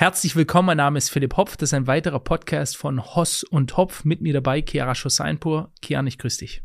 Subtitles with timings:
[0.00, 1.58] Herzlich willkommen, mein Name ist Philipp Hopf.
[1.58, 4.02] Das ist ein weiterer Podcast von Hoss und Hopf.
[4.06, 5.74] Mit mir dabei Chiara Schosseinpur.
[5.84, 6.62] Chiara, ich grüße dich.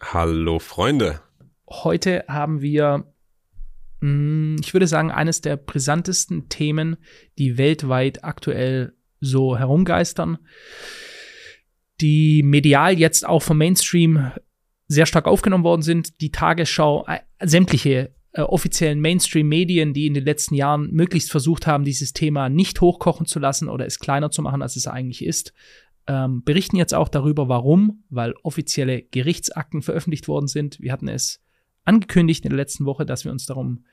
[0.00, 1.20] Hallo Freunde.
[1.70, 3.14] Heute haben wir,
[4.00, 6.96] mm, ich würde sagen, eines der brisantesten Themen,
[7.38, 10.38] die weltweit aktuell so herumgeistern,
[12.00, 14.32] die medial jetzt auch vom Mainstream
[14.88, 16.20] sehr stark aufgenommen worden sind.
[16.20, 21.84] Die Tagesschau, äh, sämtliche äh, offiziellen Mainstream-Medien, die in den letzten Jahren möglichst versucht haben,
[21.84, 25.54] dieses Thema nicht hochkochen zu lassen oder es kleiner zu machen, als es eigentlich ist,
[26.06, 30.78] ähm, berichten jetzt auch darüber, warum, weil offizielle Gerichtsakten veröffentlicht worden sind.
[30.80, 31.42] Wir hatten es
[31.86, 33.86] angekündigt in der letzten Woche, dass wir uns darum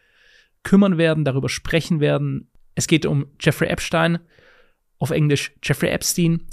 [0.63, 2.51] kümmern werden, darüber sprechen werden.
[2.75, 4.19] Es geht um Jeffrey Epstein,
[4.97, 6.47] auf Englisch Jeffrey Epstein,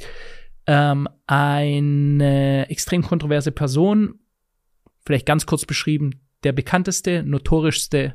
[0.69, 4.21] ähm, eine extrem kontroverse Person,
[5.05, 8.15] vielleicht ganz kurz beschrieben, der bekannteste, notorischste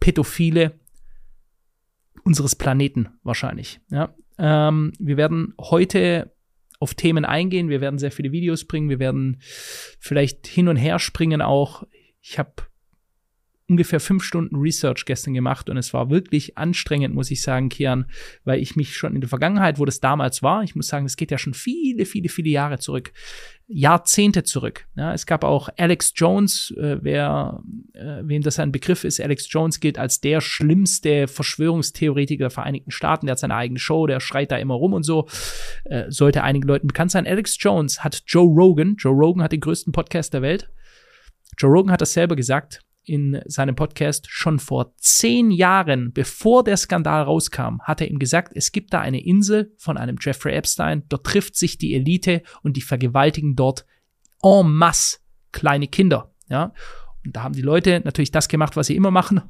[0.00, 0.78] Pädophile
[2.24, 3.80] unseres Planeten wahrscheinlich.
[3.90, 4.14] Ja.
[4.38, 6.34] Ähm, wir werden heute
[6.80, 9.40] auf Themen eingehen, wir werden sehr viele Videos bringen, wir werden
[10.00, 11.84] vielleicht hin und her springen auch.
[12.20, 12.52] Ich habe
[13.68, 18.06] ungefähr fünf Stunden Research gestern gemacht und es war wirklich anstrengend, muss ich sagen, Kian,
[18.44, 21.16] weil ich mich schon in der Vergangenheit, wo das damals war, ich muss sagen, es
[21.16, 23.12] geht ja schon viele, viele, viele Jahre zurück,
[23.66, 24.86] Jahrzehnte zurück.
[24.94, 27.62] Ja, es gab auch Alex Jones, äh, wer,
[27.94, 32.90] äh, wem das ein Begriff ist, Alex Jones gilt als der schlimmste Verschwörungstheoretiker der Vereinigten
[32.90, 35.26] Staaten, der hat seine eigene Show, der schreit da immer rum und so,
[35.84, 37.26] äh, sollte einigen Leuten bekannt sein.
[37.26, 40.68] Alex Jones hat Joe Rogan, Joe Rogan hat den größten Podcast der Welt,
[41.56, 46.76] Joe Rogan hat das selber gesagt, in seinem Podcast schon vor zehn Jahren, bevor der
[46.76, 51.04] Skandal rauskam, hat er ihm gesagt, es gibt da eine Insel von einem Jeffrey Epstein,
[51.08, 53.84] dort trifft sich die Elite und die vergewaltigen dort
[54.42, 55.18] en masse
[55.52, 56.72] kleine Kinder, ja.
[57.24, 59.42] Und da haben die Leute natürlich das gemacht, was sie immer machen.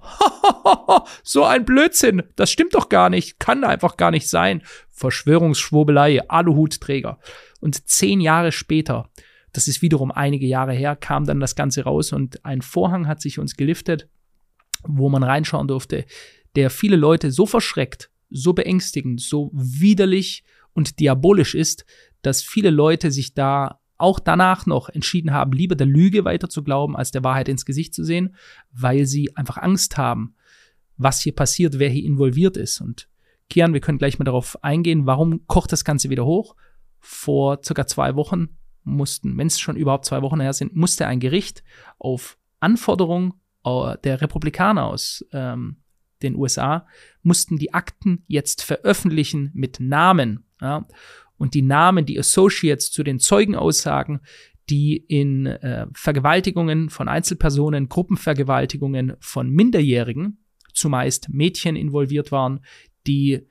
[1.24, 2.22] so ein Blödsinn.
[2.36, 3.40] Das stimmt doch gar nicht.
[3.40, 4.62] Kann einfach gar nicht sein.
[4.90, 7.18] Verschwörungsschwurbelei, Aluhutträger.
[7.60, 9.10] Und zehn Jahre später
[9.54, 13.22] das ist wiederum einige Jahre her, kam dann das Ganze raus und ein Vorhang hat
[13.22, 14.08] sich uns geliftet,
[14.82, 16.04] wo man reinschauen durfte,
[16.56, 20.42] der viele Leute so verschreckt, so beängstigend, so widerlich
[20.72, 21.86] und diabolisch ist,
[22.20, 26.64] dass viele Leute sich da auch danach noch entschieden haben, lieber der Lüge weiter zu
[26.64, 28.34] glauben, als der Wahrheit ins Gesicht zu sehen,
[28.72, 30.34] weil sie einfach Angst haben,
[30.96, 32.80] was hier passiert, wer hier involviert ist.
[32.80, 33.08] Und
[33.48, 36.56] Kian, wir können gleich mal darauf eingehen, warum kocht das Ganze wieder hoch?
[36.98, 38.48] Vor circa zwei Wochen
[38.84, 41.64] mussten, wenn es schon überhaupt zwei Wochen her sind, musste ein Gericht
[41.98, 43.34] auf Anforderung
[43.64, 45.76] äh, der Republikaner aus ähm,
[46.22, 46.86] den USA,
[47.22, 50.44] mussten die Akten jetzt veröffentlichen mit Namen.
[50.60, 50.86] Ja?
[51.36, 54.20] Und die Namen, die Associates zu den Zeugenaussagen,
[54.70, 60.38] die in äh, Vergewaltigungen von Einzelpersonen, Gruppenvergewaltigungen von Minderjährigen,
[60.72, 62.60] zumeist Mädchen involviert waren,
[63.06, 63.46] die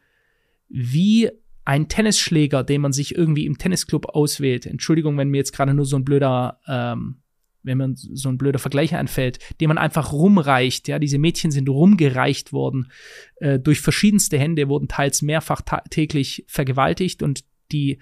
[0.69, 1.29] wie
[1.66, 4.66] ein Tennisschläger, den man sich irgendwie im Tennisclub auswählt.
[4.66, 7.22] Entschuldigung, wenn mir jetzt gerade nur so ein blöder, ähm,
[7.63, 10.90] wenn man so ein blöder Vergleich anfällt, den man einfach rumreicht.
[10.90, 12.91] Ja, diese Mädchen sind rumgereicht worden
[13.38, 18.00] äh, durch verschiedenste Hände, wurden teils mehrfach täglich vergewaltigt und die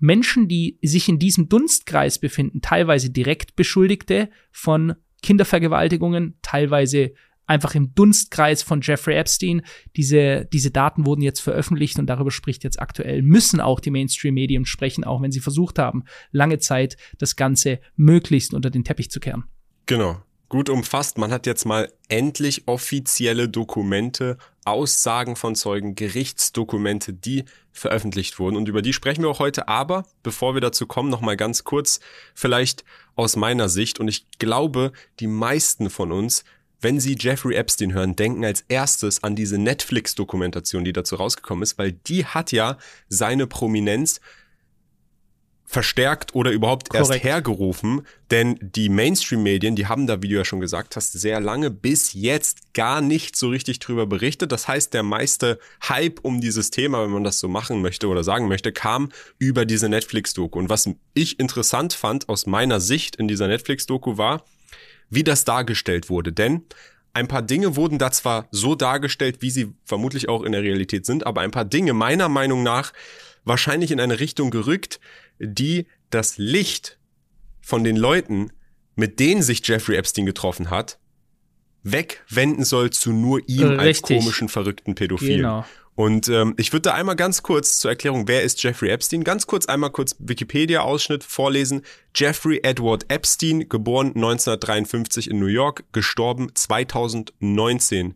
[0.00, 7.12] Menschen, die sich in diesem Dunstkreis befinden, teilweise direkt Beschuldigte von Kindervergewaltigungen, teilweise
[7.48, 9.62] einfach im Dunstkreis von Jeffrey Epstein.
[9.96, 14.66] Diese, diese Daten wurden jetzt veröffentlicht und darüber spricht jetzt aktuell, müssen auch die Mainstream-Medien
[14.66, 19.18] sprechen, auch wenn sie versucht haben, lange Zeit das Ganze möglichst unter den Teppich zu
[19.18, 19.44] kehren.
[19.86, 20.22] Genau.
[20.50, 21.18] Gut umfasst.
[21.18, 28.56] Man hat jetzt mal endlich offizielle Dokumente, Aussagen von Zeugen, Gerichtsdokumente, die veröffentlicht wurden.
[28.56, 29.68] Und über die sprechen wir auch heute.
[29.68, 32.00] Aber bevor wir dazu kommen, noch mal ganz kurz,
[32.34, 32.84] vielleicht
[33.14, 34.00] aus meiner Sicht.
[34.00, 36.44] Und ich glaube, die meisten von uns
[36.80, 41.78] wenn Sie Jeffrey Epstein hören, denken als erstes an diese Netflix-Dokumentation, die dazu rausgekommen ist,
[41.78, 42.78] weil die hat ja
[43.08, 44.20] seine Prominenz
[45.70, 47.10] verstärkt oder überhaupt Korrekt.
[47.10, 51.40] erst hergerufen, denn die Mainstream-Medien, die haben da, wie du ja schon gesagt hast, sehr
[51.40, 54.50] lange bis jetzt gar nicht so richtig drüber berichtet.
[54.50, 58.24] Das heißt, der meiste Hype um dieses Thema, wenn man das so machen möchte oder
[58.24, 60.58] sagen möchte, kam über diese Netflix-Doku.
[60.58, 64.44] Und was ich interessant fand aus meiner Sicht in dieser Netflix-Doku war,
[65.10, 66.32] wie das dargestellt wurde.
[66.32, 66.62] Denn
[67.12, 71.06] ein paar Dinge wurden da zwar so dargestellt, wie sie vermutlich auch in der Realität
[71.06, 72.92] sind, aber ein paar Dinge meiner Meinung nach
[73.44, 75.00] wahrscheinlich in eine Richtung gerückt,
[75.38, 76.98] die das Licht
[77.60, 78.52] von den Leuten,
[78.94, 80.98] mit denen sich Jeffrey Epstein getroffen hat,
[81.82, 83.78] wegwenden soll zu nur ihm Richtig.
[83.78, 85.38] als komischen, verrückten Pädophilen.
[85.38, 85.66] Genau.
[85.98, 89.48] Und ähm, ich würde da einmal ganz kurz zur Erklärung, wer ist Jeffrey Epstein, ganz
[89.48, 91.82] kurz einmal kurz Wikipedia-Ausschnitt vorlesen.
[92.14, 98.14] Jeffrey Edward Epstein, geboren 1953 in New York, gestorben 2019.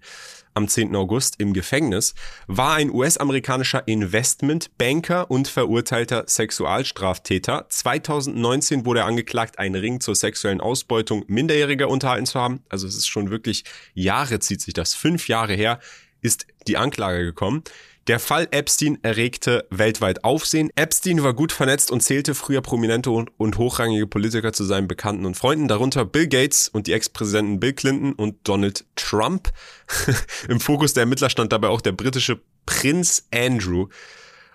[0.54, 0.94] am 10.
[0.94, 2.14] August im Gefängnis,
[2.46, 7.66] war ein US-amerikanischer Investmentbanker und verurteilter Sexualstraftäter.
[7.68, 12.62] 2019 wurde er angeklagt, einen Ring zur sexuellen Ausbeutung Minderjähriger unterhalten zu haben.
[12.68, 15.80] Also es ist schon wirklich Jahre zieht sich das, fünf Jahre her
[16.22, 17.62] ist die Anklage gekommen.
[18.08, 20.70] Der Fall Epstein erregte weltweit Aufsehen.
[20.74, 25.36] Epstein war gut vernetzt und zählte früher prominente und, hochrangige Politiker zu seinen Bekannten und
[25.36, 29.50] Freunden, darunter Bill Gates und die Ex-Präsidenten Bill Clinton und Donald Trump.
[30.48, 33.86] Im Fokus der Ermittler stand dabei auch der britische Prinz Andrew.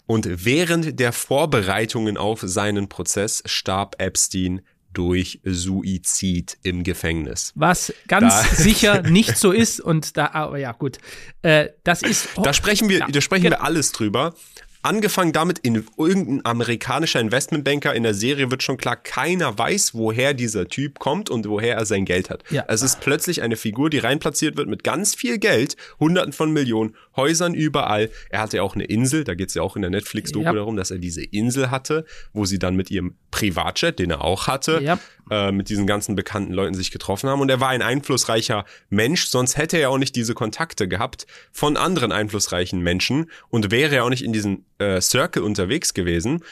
[0.08, 4.62] Und während der Vorbereitungen auf seinen Prozess starb Epstein
[4.98, 7.52] durch Suizid im Gefängnis.
[7.56, 8.44] Was ganz da.
[8.56, 10.98] sicher nicht so ist und da, aber ja gut,
[11.44, 12.30] äh, das ist.
[12.42, 14.34] Da sprechen wir, ja, da sprechen wir alles drüber.
[14.88, 20.34] Angefangen damit, in irgendein amerikanischer Investmentbanker in der Serie wird schon klar, keiner weiß, woher
[20.34, 22.46] dieser Typ kommt und woher er sein Geld hat.
[22.52, 22.64] Ja.
[22.70, 26.96] Es ist plötzlich eine Figur, die reinplatziert wird mit ganz viel Geld, hunderten von Millionen,
[27.18, 28.10] Häusern überall.
[28.30, 30.54] Er hatte ja auch eine Insel, da geht es ja auch in der Netflix-Doku ja.
[30.54, 34.48] darum, dass er diese Insel hatte, wo sie dann mit ihrem Privatjet, den er auch
[34.48, 34.98] hatte, ja.
[35.30, 37.42] Äh, mit diesen ganzen bekannten Leuten sich getroffen haben.
[37.42, 41.78] Und er war ein einflussreicher Mensch, sonst hätte er auch nicht diese Kontakte gehabt von
[41.78, 46.44] anderen einflussreichen Menschen und wäre er auch nicht in diesen äh, Circle unterwegs gewesen.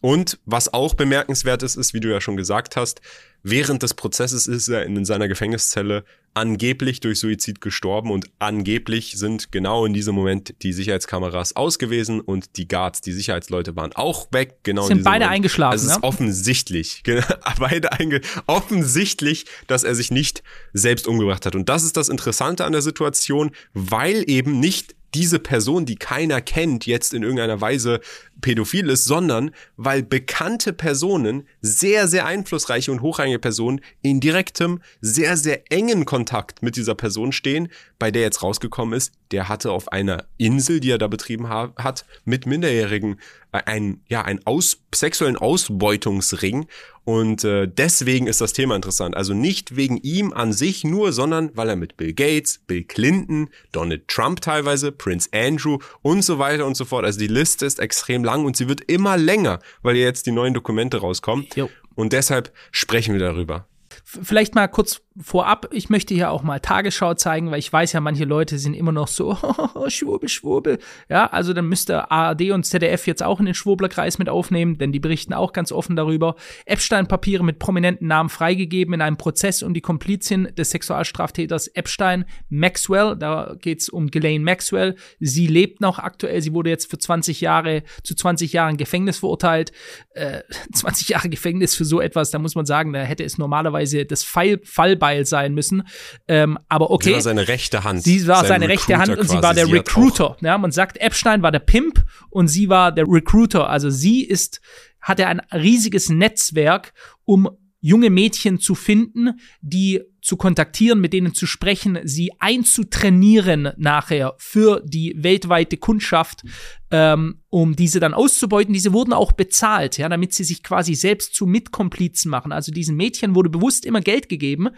[0.00, 3.00] Und was auch bemerkenswert ist, ist, wie du ja schon gesagt hast,
[3.42, 9.50] während des Prozesses ist er in seiner Gefängniszelle angeblich durch Suizid gestorben und angeblich sind
[9.50, 14.58] genau in diesem Moment die Sicherheitskameras ausgewiesen und die Guards, die Sicherheitsleute waren auch weg.
[14.62, 15.32] Genau sind beide Moment.
[15.32, 15.72] eingeschlafen.
[15.72, 16.04] Also es ist ne?
[16.04, 17.02] offensichtlich,
[17.58, 20.42] beide einge offensichtlich, dass er sich nicht
[20.72, 21.56] selbst umgebracht hat.
[21.56, 26.40] Und das ist das Interessante an der Situation, weil eben nicht diese Person, die keiner
[26.40, 28.00] kennt, jetzt in irgendeiner Weise
[28.40, 35.36] pädophil ist, sondern weil bekannte Personen, sehr, sehr einflussreiche und hochrangige Personen in direktem, sehr,
[35.36, 37.68] sehr engen Kontakt mit dieser Person stehen,
[38.00, 41.72] bei der jetzt rausgekommen ist, der hatte auf einer Insel, die er da betrieben ha
[41.76, 43.20] hat, mit Minderjährigen
[43.52, 46.66] äh, ein, ja, einen aus sexuellen Ausbeutungsring.
[47.04, 49.16] Und äh, deswegen ist das Thema interessant.
[49.16, 53.50] Also nicht wegen ihm an sich nur, sondern weil er mit Bill Gates, Bill Clinton,
[53.70, 57.04] Donald Trump teilweise, Prince Andrew und so weiter und so fort.
[57.04, 60.54] Also die Liste ist extrem lang und sie wird immer länger, weil jetzt die neuen
[60.54, 61.46] Dokumente rauskommen.
[61.54, 61.68] Jo.
[61.94, 63.66] Und deshalb sprechen wir darüber.
[64.04, 68.00] Vielleicht mal kurz vorab, ich möchte hier auch mal Tagesschau zeigen, weil ich weiß ja,
[68.00, 69.36] manche Leute sind immer noch so,
[69.88, 70.78] Schwurbel, Schwurbel.
[71.08, 74.92] Ja, also dann müsste ARD und ZDF jetzt auch in den Schwurblerkreis mit aufnehmen, denn
[74.92, 76.36] die berichten auch ganz offen darüber.
[76.66, 83.16] Epstein-Papiere mit prominenten Namen freigegeben in einem Prozess um die Komplizin des Sexualstraftäters Epstein Maxwell.
[83.16, 84.96] Da geht's um Ghislaine Maxwell.
[85.18, 86.40] Sie lebt noch aktuell.
[86.42, 89.72] Sie wurde jetzt für 20 Jahre, zu 20 Jahren Gefängnis verurteilt.
[90.14, 90.42] Äh,
[90.72, 94.24] 20 Jahre Gefängnis für so etwas, da muss man sagen, da hätte es normalerweise das
[94.24, 95.82] Fall, Fall Fallbeil sein müssen.
[96.28, 97.10] Ähm, aber okay.
[97.10, 98.02] Sie war seine rechte Hand.
[98.02, 100.36] Sie war seine rechte Hand und sie war der sie Recruiter.
[100.40, 103.68] Ja, man sagt, Epstein war der Pimp und sie war der Recruiter.
[103.68, 104.60] Also sie ist,
[105.00, 106.92] hatte ein riesiges Netzwerk,
[107.24, 107.48] um
[107.82, 114.82] junge Mädchen zu finden, die zu kontaktieren, mit denen zu sprechen, sie einzutrainieren nachher für
[114.84, 116.42] die weltweite Kundschaft,
[116.90, 118.72] ähm, um diese dann auszubeuten.
[118.72, 122.52] Diese wurden auch bezahlt, ja, damit sie sich quasi selbst zu Mitkomplizen machen.
[122.52, 124.70] Also diesen Mädchen wurde bewusst immer Geld gegeben,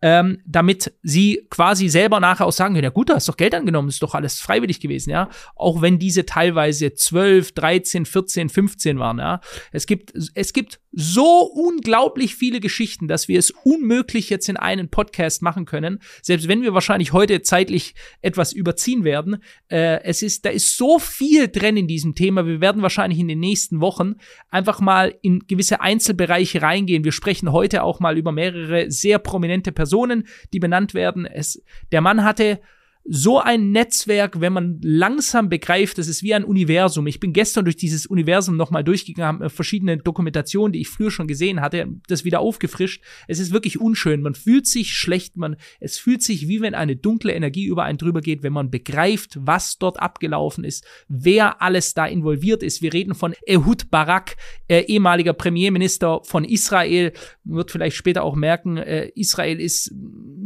[0.00, 3.54] ähm, damit sie quasi selber nachher auch sagen können, ja gut, du hast doch Geld
[3.54, 5.28] angenommen, ist doch alles freiwillig gewesen, ja.
[5.56, 9.40] Auch wenn diese teilweise 12, 13, 14, 15 waren, ja.
[9.72, 14.90] Es gibt, es gibt so unglaublich viele Geschichten, dass wir es unmöglich jetzt in einen
[14.90, 19.42] Podcast machen können, selbst wenn wir wahrscheinlich heute zeitlich etwas überziehen werden.
[19.68, 22.46] Äh, es ist, da ist so viel drin in diesem Thema.
[22.46, 24.14] Wir werden wahrscheinlich in den nächsten Wochen
[24.50, 27.04] einfach mal in gewisse Einzelbereiche reingehen.
[27.04, 31.26] Wir sprechen heute auch mal über mehrere sehr prominente Personen, die benannt werden.
[31.26, 32.60] Es, der Mann hatte
[33.04, 37.06] so ein Netzwerk, wenn man langsam begreift, das ist wie ein Universum.
[37.08, 41.60] Ich bin gestern durch dieses Universum nochmal durchgegangen, verschiedene Dokumentationen, die ich früher schon gesehen
[41.60, 43.02] hatte, das wieder aufgefrischt.
[43.26, 44.22] Es ist wirklich unschön.
[44.22, 47.98] Man fühlt sich schlecht, man, es fühlt sich wie wenn eine dunkle Energie über einen
[47.98, 52.82] drüber geht, wenn man begreift, was dort abgelaufen ist, wer alles da involviert ist.
[52.82, 54.36] Wir reden von Ehud Barak,
[54.68, 59.92] äh, ehemaliger Premierminister von Israel, wird vielleicht später auch merken, äh, Israel ist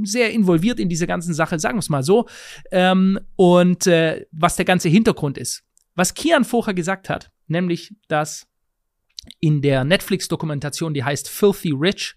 [0.05, 2.27] sehr involviert in diese ganzen Sache, sagen wir es mal so
[2.71, 5.65] ähm, und äh, was der ganze Hintergrund ist.
[5.95, 8.47] Was Kian vorher gesagt hat, nämlich, dass
[9.41, 12.15] in der Netflix-Dokumentation, die heißt Filthy Rich,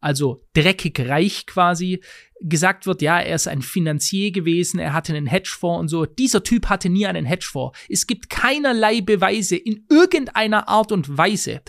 [0.00, 2.02] also dreckig reich quasi,
[2.40, 6.06] gesagt wird, ja, er ist ein Finanzier gewesen, er hatte einen Hedgefonds und so.
[6.06, 7.78] Dieser Typ hatte nie einen Hedgefonds.
[7.88, 11.62] Es gibt keinerlei Beweise in irgendeiner Art und Weise,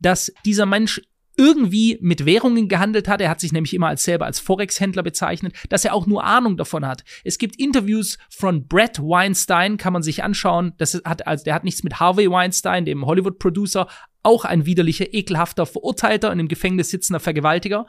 [0.00, 1.02] dass dieser Mensch
[1.36, 3.20] irgendwie mit Währungen gehandelt hat.
[3.20, 6.56] Er hat sich nämlich immer als selber als Forex-Händler bezeichnet, dass er auch nur Ahnung
[6.56, 7.04] davon hat.
[7.24, 10.72] Es gibt Interviews von Brett Weinstein, kann man sich anschauen.
[10.78, 13.86] Das hat, also der hat nichts mit Harvey Weinstein, dem Hollywood-Producer,
[14.22, 17.86] auch ein widerlicher, ekelhafter Verurteilter und im Gefängnis sitzender Vergewaltiger.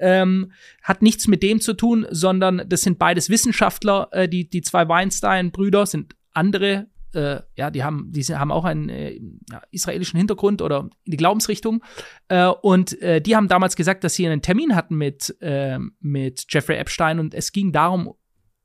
[0.00, 0.52] Ähm,
[0.82, 4.08] hat nichts mit dem zu tun, sondern das sind beides Wissenschaftler.
[4.12, 8.88] Äh, die, die zwei Weinstein-Brüder sind andere äh, ja, die haben, die haben auch einen
[8.88, 9.20] äh,
[9.70, 11.82] israelischen Hintergrund oder die Glaubensrichtung.
[12.28, 16.46] Äh, und äh, die haben damals gesagt, dass sie einen Termin hatten mit, äh, mit
[16.48, 18.14] Jeffrey Epstein und es ging darum,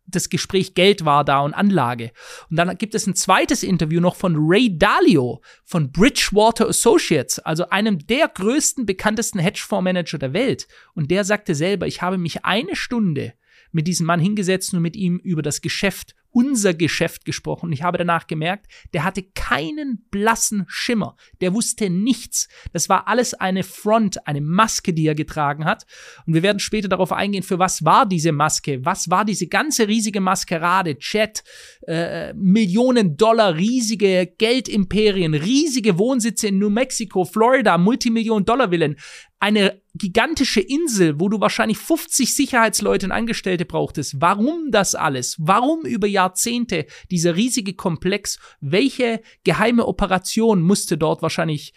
[0.06, 2.12] das Gespräch Geld war da und Anlage.
[2.50, 7.70] Und dann gibt es ein zweites Interview noch von Ray Dalio von Bridgewater Associates, also
[7.70, 10.68] einem der größten, bekanntesten Hedgefondsmanager der Welt.
[10.94, 13.34] Und der sagte selber, ich habe mich eine Stunde
[13.74, 17.68] mit diesem Mann hingesetzt und mit ihm über das Geschäft unser Geschäft gesprochen.
[17.68, 21.16] Und ich habe danach gemerkt, der hatte keinen blassen Schimmer.
[21.42, 22.50] Der wusste nichts.
[22.74, 25.86] Das war alles eine Front, eine Maske, die er getragen hat.
[26.26, 28.84] Und wir werden später darauf eingehen, für was war diese Maske?
[28.84, 30.98] Was war diese ganze riesige Maskerade?
[30.98, 31.44] Chat,
[31.88, 38.98] äh, Millionen Dollar, riesige Geldimperien, riesige Wohnsitze in New Mexico, Florida, Multimillionen Dollar Villen
[39.44, 44.22] eine gigantische Insel, wo du wahrscheinlich 50 Sicherheitsleute und Angestellte brauchtest.
[44.22, 45.36] Warum das alles?
[45.38, 48.40] Warum über Jahrzehnte dieser riesige Komplex?
[48.62, 51.74] Welche geheime Operation musste dort wahrscheinlich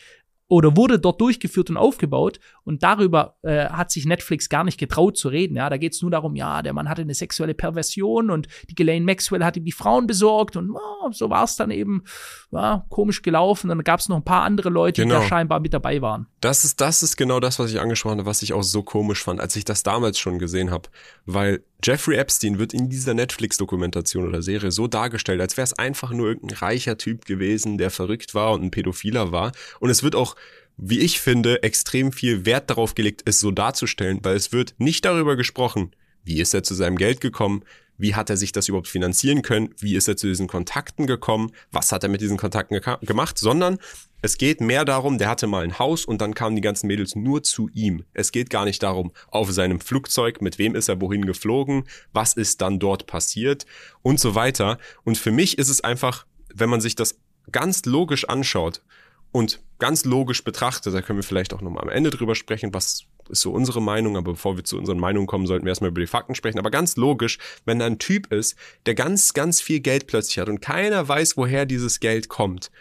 [0.48, 5.16] oder wurde dort durchgeführt und aufgebaut und darüber äh, hat sich Netflix gar nicht getraut
[5.16, 5.56] zu reden.
[5.56, 8.74] Ja, da geht es nur darum, ja, der Mann hatte eine sexuelle Perversion und die
[8.74, 12.04] Ghislaine Maxwell hat ihm die Frauen besorgt und oh, so war es dann eben
[12.52, 13.68] ja, komisch gelaufen.
[13.68, 15.14] Dann gab es noch ein paar andere Leute, genau.
[15.14, 15.28] die da genau.
[15.28, 16.26] scheinbar mit dabei waren.
[16.40, 19.24] Das ist, das ist genau das, was ich angesprochen habe, was ich auch so komisch
[19.24, 20.88] fand, als ich das damals schon gesehen habe,
[21.24, 26.11] weil Jeffrey Epstein wird in dieser Netflix-Dokumentation oder Serie so dargestellt, als wäre es einfach
[26.11, 29.52] nur irgendein reicher Typ gewesen, der verrückt war und ein Pädophiler war.
[29.78, 30.37] Und es wird auch,
[30.76, 35.04] wie ich finde, extrem viel Wert darauf gelegt, es so darzustellen, weil es wird nicht
[35.04, 35.92] darüber gesprochen,
[36.25, 37.62] wie ist er zu seinem Geld gekommen,
[37.99, 41.52] wie hat er sich das überhaupt finanzieren können, wie ist er zu diesen Kontakten gekommen,
[41.71, 43.78] was hat er mit diesen Kontakten gemacht, sondern
[44.26, 47.14] es geht mehr darum, der hatte mal ein Haus und dann kamen die ganzen Mädels
[47.14, 48.02] nur zu ihm.
[48.12, 52.33] Es geht gar nicht darum, auf seinem Flugzeug, mit wem ist er wohin geflogen, was
[52.33, 53.66] ist dann dort passiert
[54.02, 54.78] und so weiter.
[55.04, 57.21] Und für mich ist es einfach, wenn man sich das
[57.52, 58.83] ganz logisch anschaut
[59.30, 63.04] und ganz logisch betrachtet, da können wir vielleicht auch nochmal am Ende drüber sprechen, was
[63.28, 66.00] ist so unsere Meinung, aber bevor wir zu unseren Meinungen kommen, sollten wir erstmal über
[66.00, 66.59] die Fakten sprechen.
[66.59, 68.56] Aber ganz logisch, wenn da ein Typ ist,
[68.87, 72.73] der ganz, ganz viel Geld plötzlich hat und keiner weiß, woher dieses Geld kommt,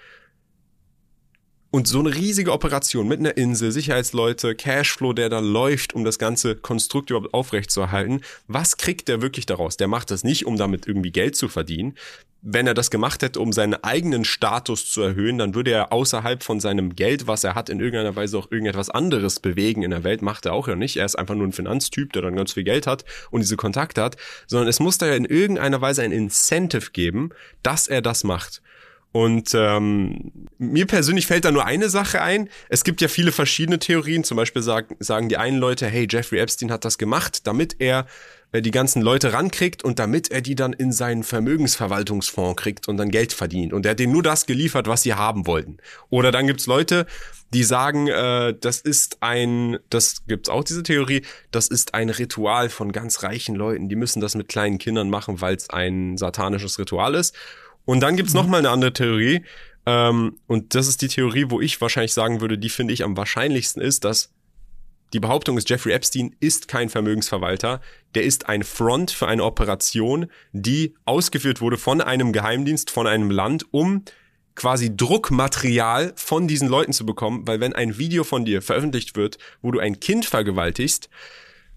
[1.76, 6.18] und so eine riesige Operation mit einer Insel, Sicherheitsleute, Cashflow, der da läuft, um das
[6.18, 8.22] ganze Konstrukt überhaupt aufrechtzuerhalten.
[8.48, 9.76] Was kriegt der wirklich daraus?
[9.76, 11.96] Der macht das nicht, um damit irgendwie Geld zu verdienen.
[12.42, 16.44] Wenn er das gemacht hätte, um seinen eigenen Status zu erhöhen, dann würde er außerhalb
[16.44, 20.06] von seinem Geld, was er hat, in irgendeiner Weise auch irgendetwas anderes bewegen in der
[20.06, 20.22] Welt.
[20.22, 20.96] Macht er auch ja nicht.
[20.96, 24.02] Er ist einfach nur ein Finanztyp, der dann ganz viel Geld hat und diese Kontakte
[24.02, 24.16] hat.
[24.48, 27.32] Sondern es muss da ja in irgendeiner Weise ein Incentive geben,
[27.64, 28.62] dass er das macht.
[29.16, 32.50] Und ähm, mir persönlich fällt da nur eine Sache ein.
[32.68, 34.26] Es gibt ja viele verschiedene Theorien.
[34.26, 38.08] Zum Beispiel sagen, sagen die einen Leute, hey, Jeffrey Epstein hat das gemacht, damit er
[38.52, 42.98] äh, die ganzen Leute rankriegt und damit er die dann in seinen Vermögensverwaltungsfonds kriegt und
[42.98, 43.72] dann Geld verdient.
[43.72, 45.78] Und er hat denen nur das geliefert, was sie haben wollten.
[46.10, 47.06] Oder dann gibt's Leute,
[47.54, 52.68] die sagen, äh, das ist ein, das gibt's auch diese Theorie, das ist ein Ritual
[52.68, 53.88] von ganz reichen Leuten.
[53.88, 57.34] Die müssen das mit kleinen Kindern machen, weil es ein satanisches Ritual ist.
[57.86, 58.40] Und dann gibt's mhm.
[58.40, 59.44] noch mal eine andere Theorie.
[59.86, 63.16] Ähm, und das ist die Theorie, wo ich wahrscheinlich sagen würde, die finde ich am
[63.16, 64.32] wahrscheinlichsten ist, dass
[65.14, 67.80] die Behauptung ist, Jeffrey Epstein ist kein Vermögensverwalter.
[68.16, 73.30] Der ist ein Front für eine Operation, die ausgeführt wurde von einem Geheimdienst, von einem
[73.30, 74.04] Land, um
[74.56, 79.38] quasi Druckmaterial von diesen Leuten zu bekommen, weil wenn ein Video von dir veröffentlicht wird,
[79.62, 81.10] wo du ein Kind vergewaltigst,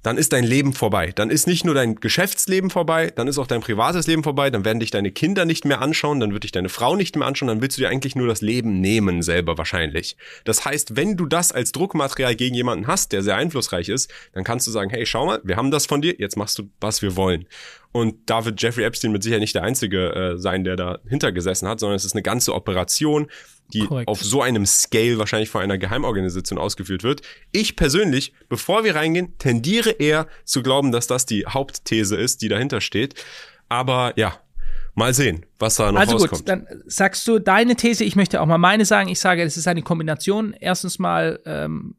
[0.03, 1.13] dann ist dein Leben vorbei.
[1.15, 4.65] Dann ist nicht nur dein Geschäftsleben vorbei, dann ist auch dein privates Leben vorbei, dann
[4.65, 7.49] werden dich deine Kinder nicht mehr anschauen, dann wird dich deine Frau nicht mehr anschauen,
[7.49, 10.17] dann willst du dir eigentlich nur das Leben nehmen selber wahrscheinlich.
[10.45, 14.45] Das heißt, wenn du das als Druckmaterial gegen jemanden hast, der sehr einflussreich ist, dann
[14.45, 17.03] kannst du sagen, hey, schau mal, wir haben das von dir, jetzt machst du, was
[17.03, 17.47] wir wollen.
[17.93, 21.67] Und da wird Jeffrey Epstein mit Sicherheit nicht der Einzige äh, sein, der da hintergesessen
[21.67, 23.29] hat, sondern es ist eine ganze Operation,
[23.73, 24.09] die Korrekt.
[24.09, 27.23] auf so einem Scale wahrscheinlich von einer Geheimorganisation ausgeführt wird.
[27.53, 32.49] Ich persönlich, bevor wir reingehen, tendiere eher zu glauben, dass das die Hauptthese ist, die
[32.49, 33.15] dahinter steht.
[33.69, 34.39] Aber ja,
[34.95, 36.33] mal sehen, was da noch also rauskommt.
[36.33, 39.09] Also gut, dann sagst du deine These, ich möchte auch mal meine sagen.
[39.09, 40.55] Ich sage, es ist eine Kombination.
[40.59, 41.97] Erstens mal, ähm,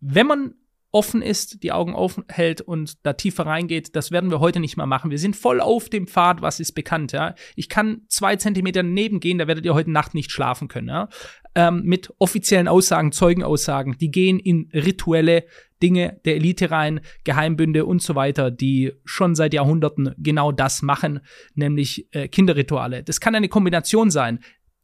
[0.00, 0.54] wenn man
[0.90, 4.76] offen ist, die Augen offen hält und da tiefer reingeht, das werden wir heute nicht
[4.76, 5.10] mehr machen.
[5.10, 7.34] Wir sind voll auf dem Pfad, was ist bekannt, ja.
[7.56, 11.08] Ich kann zwei Zentimeter daneben gehen, da werdet ihr heute Nacht nicht schlafen können, ja.
[11.54, 15.44] Ähm, mit offiziellen Aussagen, Zeugenaussagen, die gehen in rituelle
[15.82, 21.20] Dinge der Elite rein, Geheimbünde und so weiter, die schon seit Jahrhunderten genau das machen,
[21.54, 23.02] nämlich äh, Kinderrituale.
[23.02, 24.40] Das kann eine Kombination sein.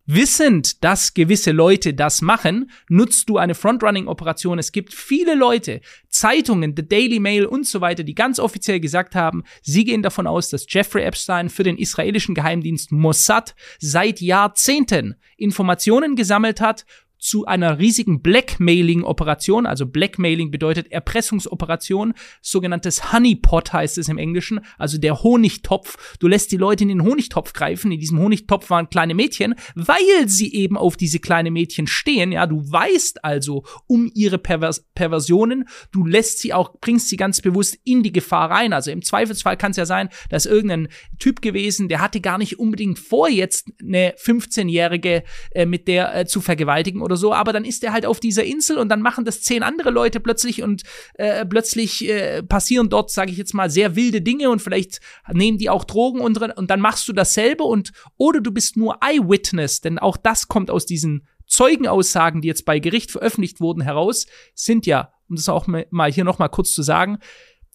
[0.06, 4.58] Wissend, dass gewisse Leute das machen, nutzt du eine Frontrunning-Operation.
[4.58, 5.80] Es gibt viele Leute,
[6.10, 10.26] Zeitungen, The Daily Mail und so weiter, die ganz offiziell gesagt haben, sie gehen davon
[10.26, 16.84] aus, dass Jeffrey Epstein für den israelischen Geheimdienst Mossad seit Jahrzehnten Informationen gesammelt hat
[17.24, 19.64] zu einer riesigen Blackmailing-Operation.
[19.64, 22.12] Also Blackmailing bedeutet Erpressungsoperation.
[22.42, 24.60] Sogenanntes Honeypot heißt es im Englischen.
[24.76, 26.16] Also der Honigtopf.
[26.18, 27.90] Du lässt die Leute in den Honigtopf greifen.
[27.90, 32.30] In diesem Honigtopf waren kleine Mädchen, weil sie eben auf diese kleine Mädchen stehen.
[32.30, 35.66] Ja, du weißt also um ihre Pervers Perversionen.
[35.92, 38.74] Du lässt sie auch, bringst sie ganz bewusst in die Gefahr rein.
[38.74, 40.88] Also im Zweifelsfall kann es ja sein, dass irgendein
[41.18, 46.26] Typ gewesen, der hatte gar nicht unbedingt vor, jetzt eine 15-Jährige äh, mit der äh,
[46.26, 49.00] zu vergewaltigen oder oder so, aber dann ist er halt auf dieser Insel und dann
[49.00, 50.82] machen das zehn andere Leute plötzlich und
[51.14, 55.00] äh, plötzlich äh, passieren dort, sage ich jetzt mal, sehr wilde Dinge und vielleicht
[55.32, 58.98] nehmen die auch Drogen und, und dann machst du dasselbe und oder du bist nur
[59.00, 64.26] Eyewitness, denn auch das kommt aus diesen Zeugenaussagen, die jetzt bei Gericht veröffentlicht wurden, heraus,
[64.54, 67.18] sind ja, um das auch mal hier noch mal kurz zu sagen,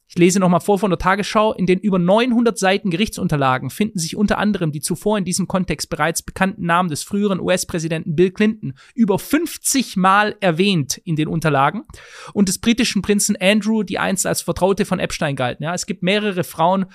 [0.10, 1.54] ich lese nochmal vor von der Tagesschau.
[1.54, 5.88] In den über 900 Seiten Gerichtsunterlagen finden sich unter anderem die zuvor in diesem Kontext
[5.88, 11.84] bereits bekannten Namen des früheren US-Präsidenten Bill Clinton über 50 Mal erwähnt in den Unterlagen
[12.34, 15.64] und des britischen Prinzen Andrew, die einst als Vertraute von Epstein galten.
[15.64, 16.88] Ja, es gibt mehrere Frauen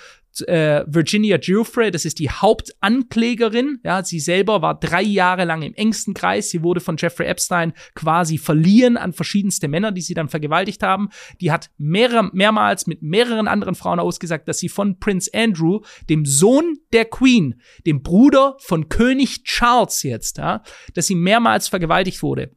[0.43, 3.81] äh, Virginia Giuffre, das ist die Hauptanklägerin.
[3.85, 6.51] Ja, sie selber war drei Jahre lang im engsten Kreis.
[6.51, 11.09] Sie wurde von Jeffrey Epstein quasi verliehen an verschiedenste Männer, die sie dann vergewaltigt haben.
[11.41, 16.25] Die hat mehrere, mehrmals mit mehreren anderen Frauen ausgesagt, dass sie von Prince Andrew, dem
[16.25, 20.63] Sohn der Queen, dem Bruder von König Charles jetzt, ja,
[20.95, 22.51] dass sie mehrmals vergewaltigt wurde.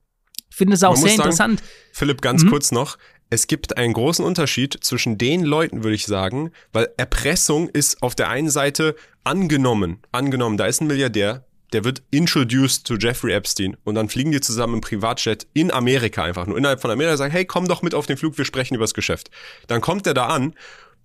[0.50, 1.60] Ich finde es auch Man sehr interessant.
[1.60, 2.50] Sagen, Philipp, ganz mhm.
[2.50, 2.98] kurz noch
[3.29, 8.15] es gibt einen großen Unterschied zwischen den Leuten, würde ich sagen, weil Erpressung ist auf
[8.15, 11.43] der einen Seite angenommen, angenommen, da ist ein Milliardär,
[11.74, 16.24] der wird introduced zu Jeffrey Epstein und dann fliegen die zusammen im Privatjet in Amerika
[16.24, 18.75] einfach nur innerhalb von Amerika sagen, hey, komm doch mit auf den Flug, wir sprechen
[18.75, 19.29] übers Geschäft.
[19.68, 20.53] Dann kommt er da an,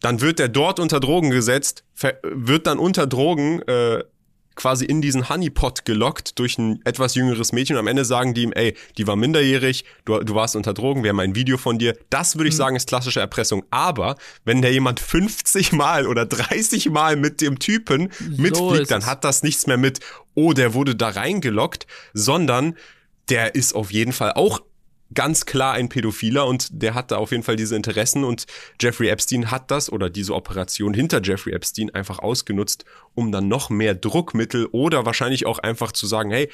[0.00, 1.84] dann wird er dort unter Drogen gesetzt,
[2.22, 4.04] wird dann unter Drogen äh,
[4.54, 8.42] quasi in diesen Honeypot gelockt durch ein etwas jüngeres Mädchen und am Ende sagen die
[8.42, 11.78] ihm, ey, die war minderjährig, du, du warst unter Drogen, wir haben ein Video von
[11.78, 11.96] dir.
[12.10, 12.58] Das würde ich mhm.
[12.58, 13.64] sagen, ist klassische Erpressung.
[13.70, 19.06] Aber wenn der jemand 50 Mal oder 30 Mal mit dem Typen so mitfliegt, dann
[19.06, 20.00] hat das nichts mehr mit,
[20.34, 22.76] oh, der wurde da reingelockt, sondern
[23.28, 24.60] der ist auf jeden Fall auch
[25.14, 28.46] ganz klar ein Pädophiler und der hat da auf jeden Fall diese Interessen und
[28.80, 33.70] Jeffrey Epstein hat das oder diese Operation hinter Jeffrey Epstein einfach ausgenutzt, um dann noch
[33.70, 36.48] mehr Druckmittel oder wahrscheinlich auch einfach zu sagen, hey,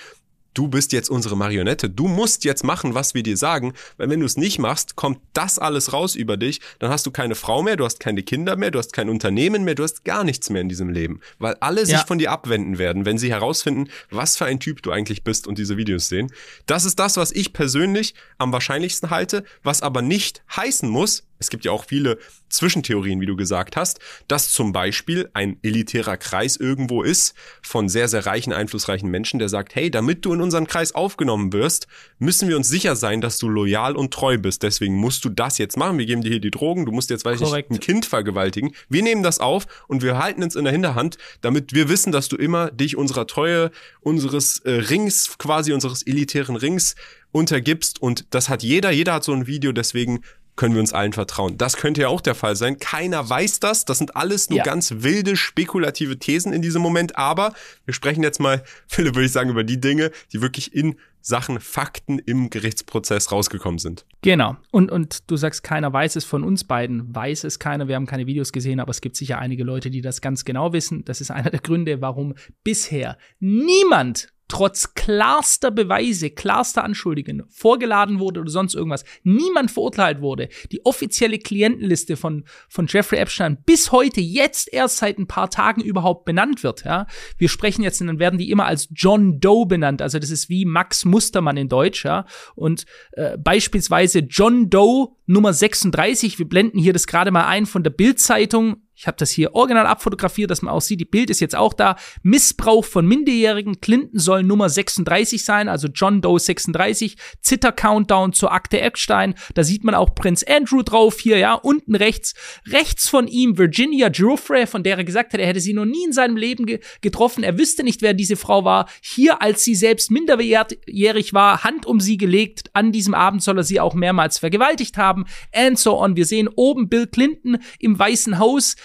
[0.55, 4.21] du bist jetzt unsere Marionette, du musst jetzt machen, was wir dir sagen, weil wenn
[4.21, 7.63] du es nicht machst, kommt das alles raus über dich, dann hast du keine Frau
[7.63, 10.51] mehr, du hast keine Kinder mehr, du hast kein Unternehmen mehr, du hast gar nichts
[10.51, 11.87] mehr in diesem Leben, weil alle ja.
[11.87, 15.47] sich von dir abwenden werden, wenn sie herausfinden, was für ein Typ du eigentlich bist
[15.47, 16.33] und diese Videos sehen.
[16.67, 21.51] Das ist das, was ich persönlich am wahrscheinlichsten halte, was aber nicht heißen muss, es
[21.51, 26.57] gibt ja auch viele Zwischentheorien, wie du gesagt hast, dass zum Beispiel ein elitärer Kreis
[26.57, 30.67] irgendwo ist von sehr, sehr reichen, einflussreichen Menschen, der sagt, hey, damit du in unseren
[30.67, 31.87] Kreis aufgenommen wirst,
[32.19, 34.63] müssen wir uns sicher sein, dass du loyal und treu bist.
[34.63, 35.99] Deswegen musst du das jetzt machen.
[35.99, 36.87] Wir geben dir hier die Drogen.
[36.87, 38.75] Du musst jetzt, weiß ich nicht, ein Kind vergewaltigen.
[38.89, 42.29] Wir nehmen das auf und wir halten es in der Hinterhand, damit wir wissen, dass
[42.29, 43.71] du immer dich unserer Treue,
[44.01, 46.95] unseres äh, Rings, quasi unseres elitären Rings
[47.31, 48.01] untergibst.
[48.01, 48.91] Und das hat jeder.
[48.91, 49.73] Jeder hat so ein Video.
[49.73, 50.23] Deswegen
[50.59, 51.57] können wir uns allen vertrauen.
[51.57, 52.79] Das könnte ja auch der Fall sein.
[52.79, 53.87] Keiner weiß das.
[53.87, 54.65] Das sind alles nur ja.
[54.65, 57.17] ganz wilde, spekulative Thesen in diesem Moment.
[57.17, 57.55] Aber
[57.87, 61.61] wir sprechen jetzt mal, Philipp, würde ich sagen, über die Dinge, die wirklich in Sachen
[61.61, 64.05] Fakten im Gerichtsprozess rausgekommen sind.
[64.23, 64.57] Genau.
[64.71, 67.87] Und, und du sagst, keiner weiß es von uns beiden, weiß es keiner.
[67.87, 70.73] Wir haben keine Videos gesehen, aber es gibt sicher einige Leute, die das ganz genau
[70.73, 71.05] wissen.
[71.05, 78.41] Das ist einer der Gründe, warum bisher niemand trotz klarster Beweise, klarster Anschuldigungen vorgeladen wurde
[78.41, 84.21] oder sonst irgendwas, niemand verurteilt wurde, die offizielle Klientenliste von, von Jeffrey Epstein bis heute
[84.21, 87.07] jetzt erst seit ein paar Tagen überhaupt benannt wird, ja.
[87.37, 90.49] Wir sprechen jetzt, und dann werden die immer als John Doe benannt, also das ist
[90.49, 92.25] wie Max Mustermann in Deutsch, ja.
[92.55, 96.39] Und äh, beispielsweise John Doe Nummer 36.
[96.39, 98.83] Wir blenden hier das gerade mal ein von der Bild-Zeitung.
[98.99, 101.73] Ich habe das hier original abfotografiert, dass man auch sieht, die Bild ist jetzt auch
[101.73, 101.95] da.
[102.25, 103.81] Missbrauch von Minderjährigen.
[103.81, 107.17] Clinton soll Nummer 36 sein, also John Doe 36.
[107.41, 109.35] Zitter-Countdown zur Akte Eckstein.
[109.55, 112.35] Da sieht man auch Prinz Andrew drauf hier, ja, unten rechts.
[112.67, 116.05] Rechts von ihm Virginia Giuffre, von der er gesagt hat, er hätte sie noch nie
[116.05, 117.45] in seinem Leben ge getroffen.
[117.45, 118.89] Er wüsste nicht, wer diese Frau war.
[119.01, 122.71] Hier, als sie selbst minderjährig war, Hand um sie gelegt.
[122.73, 125.18] An diesem Abend soll er sie auch mehrmals vergewaltigt haben.
[125.53, 126.17] And so on.
[126.17, 128.77] Wir sehen oben Bill Clinton im Weißen Haus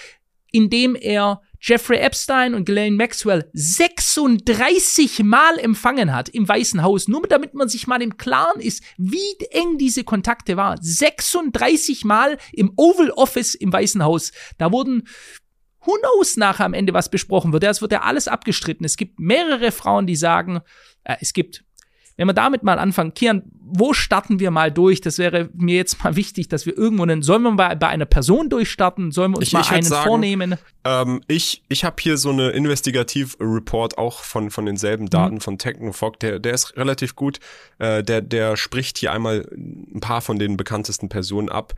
[0.53, 7.27] indem er Jeffrey Epstein und Ghislaine Maxwell 36 Mal empfangen hat im Weißen Haus, nur
[7.27, 9.17] damit man sich mal im Klaren ist, wie
[9.49, 10.77] eng diese Kontakte waren.
[10.79, 14.31] 36 Mal im Oval Office im Weißen Haus.
[14.57, 15.07] Da wurden
[15.85, 17.63] Who knows nachher am Ende was besprochen wird.
[17.63, 18.85] Das wird ja alles abgestritten.
[18.85, 20.61] Es gibt mehrere Frauen, die sagen,
[21.03, 21.65] äh, es gibt
[22.15, 23.43] wenn wir damit mal anfangen, Kian,
[23.75, 25.01] wo starten wir mal durch?
[25.01, 28.05] Das wäre mir jetzt mal wichtig, dass wir irgendwo einen, sollen wir bei, bei einer
[28.05, 29.11] Person durchstarten?
[29.11, 30.55] Sollen wir uns ich, mal ich einen sagen, vornehmen?
[30.83, 35.41] Ähm, ich ich habe hier so eine Investigativ-Report auch von, von denselben Daten mhm.
[35.41, 37.39] von Technofog, der, der ist relativ gut.
[37.79, 41.73] Äh, der, der spricht hier einmal ein paar von den bekanntesten Personen ab.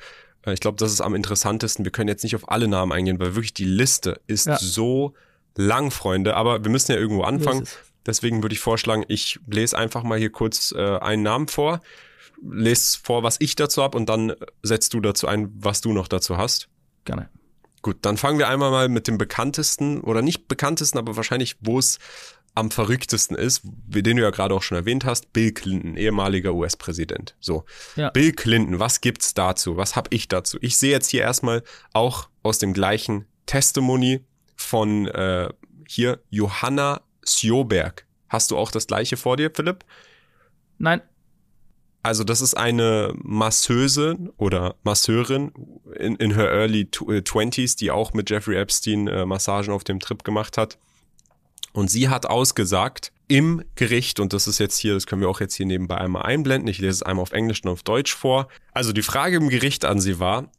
[0.45, 1.85] Äh, ich glaube, das ist am interessantesten.
[1.85, 4.57] Wir können jetzt nicht auf alle Namen eingehen, weil wirklich die Liste ist ja.
[4.57, 5.13] so
[5.55, 6.35] lang, Freunde.
[6.35, 7.65] Aber wir müssen ja irgendwo anfangen.
[8.05, 11.81] Deswegen würde ich vorschlagen, ich lese einfach mal hier kurz äh, einen Namen vor,
[12.41, 16.07] lese vor, was ich dazu habe und dann setzt du dazu ein, was du noch
[16.07, 16.69] dazu hast.
[17.05, 17.29] Gerne.
[17.81, 21.77] Gut, dann fangen wir einmal mal mit dem bekanntesten oder nicht bekanntesten, aber wahrscheinlich, wo
[21.77, 21.99] es
[22.55, 27.35] am verrücktesten ist, den du ja gerade auch schon erwähnt hast, Bill Clinton, ehemaliger US-Präsident.
[27.39, 27.65] So,
[27.95, 28.09] ja.
[28.09, 29.77] Bill Clinton, was gibt's dazu?
[29.77, 30.57] Was hab ich dazu?
[30.61, 31.63] Ich sehe jetzt hier erstmal
[31.93, 35.49] auch aus dem gleichen Testimony von äh,
[35.87, 38.05] hier Johanna Sjoberg.
[38.29, 39.83] Hast du auch das gleiche vor dir, Philipp?
[40.77, 41.01] Nein.
[42.03, 45.51] Also das ist eine Masseuse oder Masseurin
[45.97, 49.99] in, in her early äh, twenties, die auch mit Jeffrey Epstein äh, Massagen auf dem
[49.99, 50.77] Trip gemacht hat.
[51.73, 55.39] Und sie hat ausgesagt im Gericht, und das ist jetzt hier, das können wir auch
[55.39, 58.49] jetzt hier nebenbei einmal einblenden, ich lese es einmal auf Englisch und auf Deutsch vor.
[58.71, 60.51] Also die Frage im Gericht an sie war,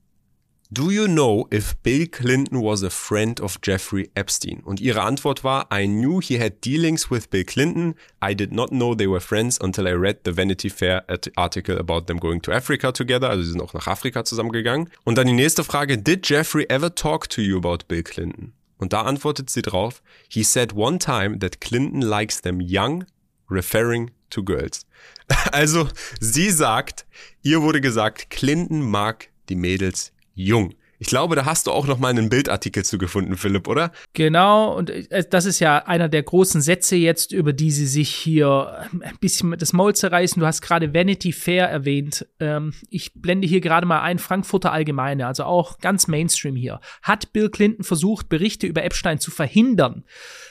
[0.73, 4.63] Do you know if Bill Clinton was a friend of Jeffrey Epstein?
[4.65, 7.95] Und ihre Antwort war, I knew he had dealings with Bill Clinton.
[8.21, 11.05] I did not know they were friends until I read the Vanity Fair
[11.37, 13.31] article about them going to Africa together.
[13.31, 14.91] Also sie sind auch nach Afrika zusammengegangen.
[15.05, 18.53] Und dann die nächste Frage, did Jeffrey ever talk to you about Bill Clinton?
[18.79, 23.05] Und da antwortet sie drauf, he said one time that Clinton likes them young,
[23.49, 24.85] referring to girls.
[25.53, 27.07] Also sie sagt,
[27.43, 30.73] ihr wurde gesagt, Clinton mag die Mädels jung.
[30.99, 33.93] Ich glaube, da hast du auch noch mal einen Bildartikel zu gefunden, Philipp, oder?
[34.15, 38.15] Genau, und äh, das ist ja einer der großen Sätze jetzt, über die sie sich
[38.15, 40.41] hier ein bisschen das Maul zerreißen.
[40.41, 42.27] Du hast gerade Vanity Fair erwähnt.
[42.41, 46.81] Ähm, ich blende hier gerade mal ein, Frankfurter Allgemeine, also auch ganz Mainstream hier.
[47.03, 50.05] Hat Bill Clinton versucht, Berichte über Epstein zu verhindern?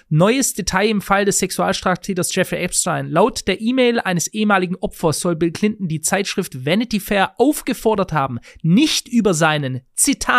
[0.09, 3.09] Neues Detail im Fall des Sexualstraftäters Jeffrey Epstein.
[3.09, 8.39] Laut der E-Mail eines ehemaligen Opfers soll Bill Clinton die Zeitschrift Vanity Fair aufgefordert haben,
[8.61, 10.34] nicht über seinen, Zitat,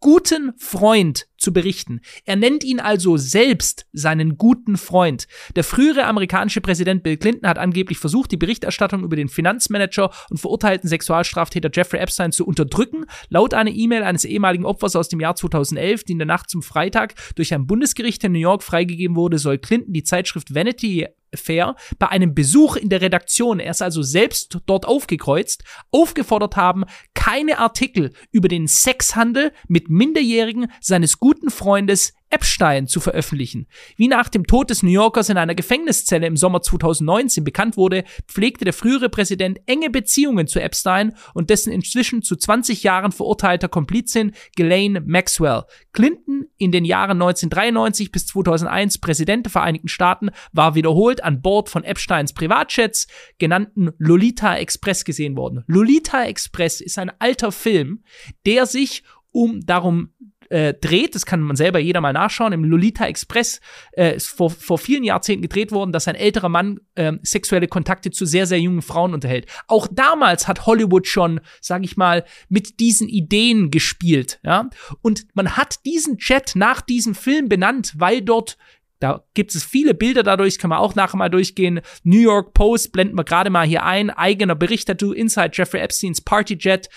[0.00, 2.00] guten Freund zu berichten.
[2.24, 5.26] Er nennt ihn also selbst seinen guten Freund.
[5.54, 10.38] Der frühere amerikanische Präsident Bill Clinton hat angeblich versucht, die Berichterstattung über den Finanzmanager und
[10.38, 13.04] verurteilten Sexualstraftäter Jeffrey Epstein zu unterdrücken.
[13.28, 16.62] Laut einer E-Mail eines ehemaligen Opfers aus dem Jahr 2011, die in der Nacht zum
[16.62, 21.76] Freitag durch ein Bundesgericht in New York freigegeben wurde, soll Clinton die Zeitschrift Vanity Fair
[21.98, 27.58] bei einem Besuch in der Redaktion, er ist also selbst dort aufgekreuzt, aufgefordert haben, keine
[27.58, 33.66] Artikel über den Sexhandel mit Minderjährigen seines guten Freundes Epstein zu veröffentlichen.
[33.96, 38.04] Wie nach dem Tod des New Yorkers in einer Gefängniszelle im Sommer 2019 bekannt wurde,
[38.28, 43.68] pflegte der frühere Präsident enge Beziehungen zu Epstein und dessen inzwischen zu 20 Jahren verurteilter
[43.68, 45.62] Komplizin Ghislaine Maxwell.
[45.94, 51.70] Clinton, in den Jahren 1993 bis 2001 Präsident der Vereinigten Staaten, war wiederholt an Bord
[51.70, 53.06] von Epsteins Privatjets,
[53.38, 55.64] genannten Lolita Express gesehen worden.
[55.68, 58.02] Lolita Express ist ein alter Film,
[58.44, 59.04] der sich
[59.36, 60.14] um darum
[60.50, 63.60] äh, dreht, das kann man selber jeder mal nachschauen, im Lolita Express
[63.92, 68.10] äh, ist vor, vor vielen Jahrzehnten gedreht worden, dass ein älterer Mann äh, sexuelle Kontakte
[68.10, 69.46] zu sehr, sehr jungen Frauen unterhält.
[69.68, 74.68] Auch damals hat Hollywood schon, sag ich mal, mit diesen Ideen gespielt, ja.
[75.02, 78.56] Und man hat diesen Chat nach diesem Film benannt, weil dort
[78.98, 81.80] da gibt es viele Bilder dadurch, kann man auch nachher mal durchgehen.
[82.02, 84.08] New York Post blenden wir gerade mal hier ein.
[84.10, 86.88] Eigener Bericht dazu, Inside Jeffrey Epsteins Party Jet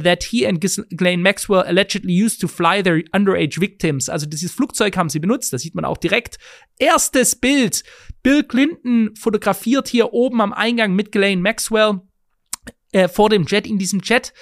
[0.00, 4.08] that he and Ghislaine Maxwell allegedly used to fly their underage victims.
[4.08, 6.38] Also dieses Flugzeug haben sie benutzt, das sieht man auch direkt.
[6.78, 7.82] Erstes Bild.
[8.22, 12.00] Bill Clinton fotografiert hier oben am Eingang mit Ghislaine Maxwell
[12.92, 14.32] äh, vor dem Jet in diesem Jet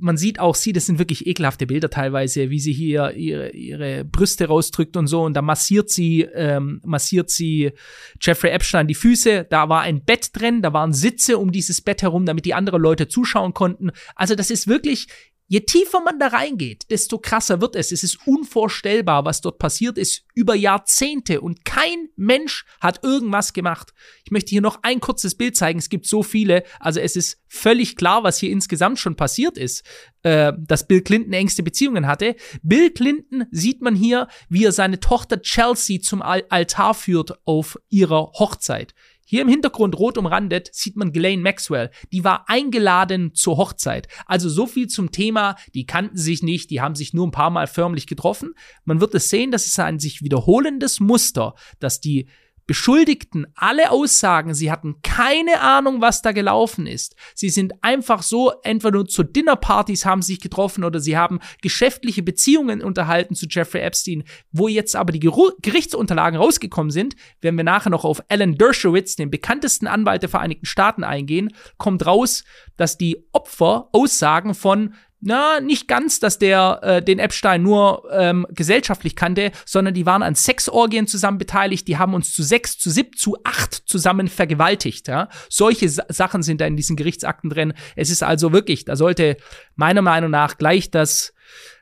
[0.00, 4.04] man sieht auch sie, das sind wirklich ekelhafte Bilder teilweise, wie sie hier ihre, ihre
[4.04, 7.72] Brüste rausdrückt und so und da massiert sie, ähm, massiert sie
[8.20, 12.02] Jeffrey Epstein die Füße, da war ein Bett drin, da waren Sitze um dieses Bett
[12.02, 13.90] herum, damit die anderen Leute zuschauen konnten.
[14.14, 15.08] Also das ist wirklich
[15.50, 17.90] Je tiefer man da reingeht, desto krasser wird es.
[17.90, 23.94] Es ist unvorstellbar, was dort passiert ist über Jahrzehnte und kein Mensch hat irgendwas gemacht.
[24.24, 25.78] Ich möchte hier noch ein kurzes Bild zeigen.
[25.78, 26.64] Es gibt so viele.
[26.80, 29.84] Also es ist völlig klar, was hier insgesamt schon passiert ist,
[30.22, 32.36] äh, dass Bill Clinton engste Beziehungen hatte.
[32.62, 38.32] Bill Clinton sieht man hier, wie er seine Tochter Chelsea zum Altar führt auf ihrer
[38.34, 38.94] Hochzeit.
[39.30, 41.90] Hier im Hintergrund rot umrandet sieht man Ghislaine Maxwell.
[42.12, 44.08] Die war eingeladen zur Hochzeit.
[44.24, 47.50] Also so viel zum Thema, die kannten sich nicht, die haben sich nur ein paar
[47.50, 48.54] Mal förmlich getroffen.
[48.86, 52.26] Man wird es sehen, dass es ein sich wiederholendes Muster, dass die
[52.68, 57.16] Beschuldigten alle aussagen, sie hatten keine Ahnung, was da gelaufen ist.
[57.34, 62.22] Sie sind einfach so, entweder nur zu Dinnerpartys haben sich getroffen oder sie haben geschäftliche
[62.22, 64.24] Beziehungen unterhalten zu Jeffrey Epstein.
[64.52, 69.30] Wo jetzt aber die Gerichtsunterlagen rausgekommen sind, werden wir nachher noch auf Alan Dershowitz, den
[69.30, 72.44] bekanntesten Anwalt der Vereinigten Staaten, eingehen, kommt raus,
[72.76, 78.46] dass die Opfer Aussagen von na, nicht ganz, dass der äh, den Epstein nur ähm,
[78.50, 82.90] gesellschaftlich kannte, sondern die waren an Sexorgien zusammen beteiligt, die haben uns zu sechs, zu
[82.90, 85.08] sieb, zu acht zusammen vergewaltigt.
[85.08, 85.28] Ja?
[85.48, 87.74] Solche Sa Sachen sind da in diesen Gerichtsakten drin.
[87.96, 89.36] Es ist also wirklich, da sollte
[89.74, 91.34] meiner Meinung nach gleich das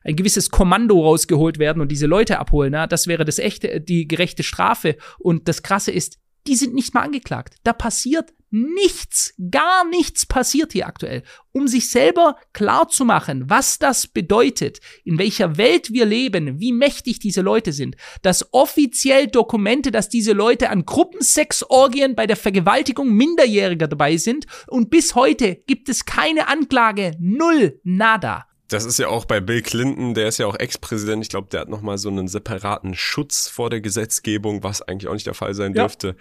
[0.02, 2.72] ein gewisses Kommando rausgeholt werden und diese Leute abholen.
[2.72, 2.86] Ja?
[2.86, 4.96] Das wäre das echte, die gerechte Strafe.
[5.18, 7.56] Und das Krasse ist, die sind nicht mal angeklagt.
[7.64, 13.78] Da passiert nichts, gar nichts passiert hier aktuell, um sich selber klar zu machen, was
[13.78, 19.90] das bedeutet, in welcher Welt wir leben, wie mächtig diese Leute sind, dass offiziell Dokumente,
[19.90, 25.88] dass diese Leute an Gruppensexorgien bei der Vergewaltigung Minderjähriger dabei sind und bis heute gibt
[25.88, 30.46] es keine Anklage, null, nada das ist ja auch bei Bill Clinton, der ist ja
[30.46, 31.22] auch Ex-Präsident.
[31.22, 35.14] Ich glaube, der hat nochmal so einen separaten Schutz vor der Gesetzgebung, was eigentlich auch
[35.14, 35.82] nicht der Fall sein ja.
[35.82, 36.16] dürfte.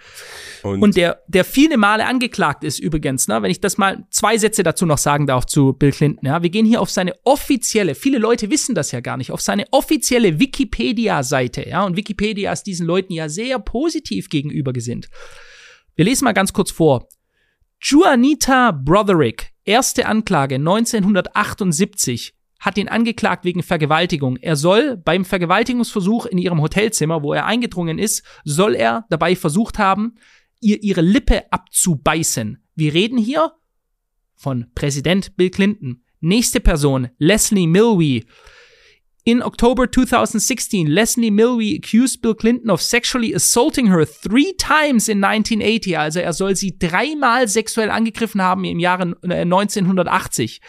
[0.62, 4.38] Und, Und, der, der viele Male angeklagt ist übrigens, ne, wenn ich das mal zwei
[4.38, 6.26] Sätze dazu noch sagen darf zu Bill Clinton.
[6.26, 9.40] Ja, wir gehen hier auf seine offizielle, viele Leute wissen das ja gar nicht, auf
[9.40, 11.68] seine offizielle Wikipedia-Seite.
[11.68, 15.08] Ja, und Wikipedia ist diesen Leuten ja sehr positiv gegenüber gesinnt.
[15.96, 17.08] Wir lesen mal ganz kurz vor.
[17.80, 24.36] Juanita Broderick, erste Anklage 1978, hat ihn angeklagt wegen Vergewaltigung.
[24.38, 29.78] Er soll beim Vergewaltigungsversuch in ihrem Hotelzimmer, wo er eingedrungen ist, soll er dabei versucht
[29.78, 30.14] haben,
[30.60, 32.62] ihr ihre Lippe abzubeißen.
[32.74, 33.52] Wir reden hier
[34.34, 36.02] von Präsident Bill Clinton.
[36.20, 38.24] Nächste Person, Leslie Milwee.
[39.24, 45.22] In October 2016, Leslie Milwee accused Bill Clinton of sexually assaulting her three times in
[45.22, 45.98] 1980.
[45.98, 50.60] Also er soll sie dreimal sexuell angegriffen haben im Jahre 1980.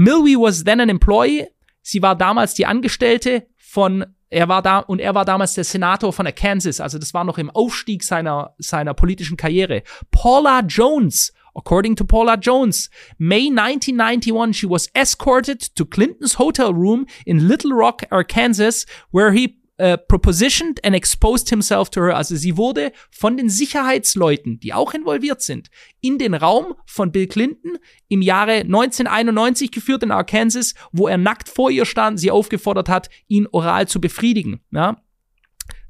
[0.00, 1.46] Milwee was then an employee.
[1.82, 6.12] Sie war damals die Angestellte von er war da und er war damals der Senator
[6.12, 9.82] von Arkansas, also das war noch im Aufstieg seiner seiner politischen Karriere.
[10.10, 17.06] Paula Jones, according to Paula Jones, May 1991 she was escorted to Clinton's hotel room
[17.26, 22.16] in Little Rock, Arkansas, where he äh, propositioned and exposed himself to her.
[22.16, 25.70] Also sie wurde von den Sicherheitsleuten, die auch involviert sind,
[26.02, 31.48] in den Raum von Bill Clinton im Jahre 1991 geführt in Arkansas, wo er nackt
[31.48, 34.60] vor ihr stand, sie aufgefordert hat, ihn oral zu befriedigen.
[34.70, 35.02] Ja?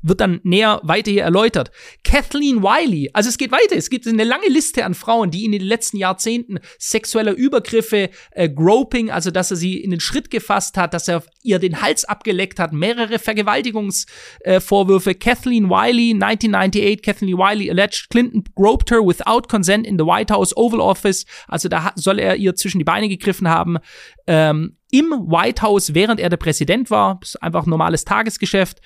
[0.02, 1.70] Wird dann näher weiter hier erläutert.
[2.04, 5.52] Kathleen Wiley, also es geht weiter, es gibt eine lange Liste an Frauen, die in
[5.52, 10.76] den letzten Jahrzehnten sexueller Übergriffe, äh, Groping, also dass er sie in den Schritt gefasst
[10.76, 15.10] hat, dass er ihr den Hals abgeleckt hat, mehrere Vergewaltigungsvorwürfe.
[15.10, 20.32] Äh, Kathleen Wiley, 1998, Kathleen Wiley alleged Clinton groped her without consent in the White
[20.32, 23.78] House Oval Office, also da soll er ihr zwischen die Beine gegriffen haben.
[24.26, 27.18] Ähm, im White House, während er der Präsident war.
[27.20, 28.80] Das ist einfach normales Tagesgeschäft.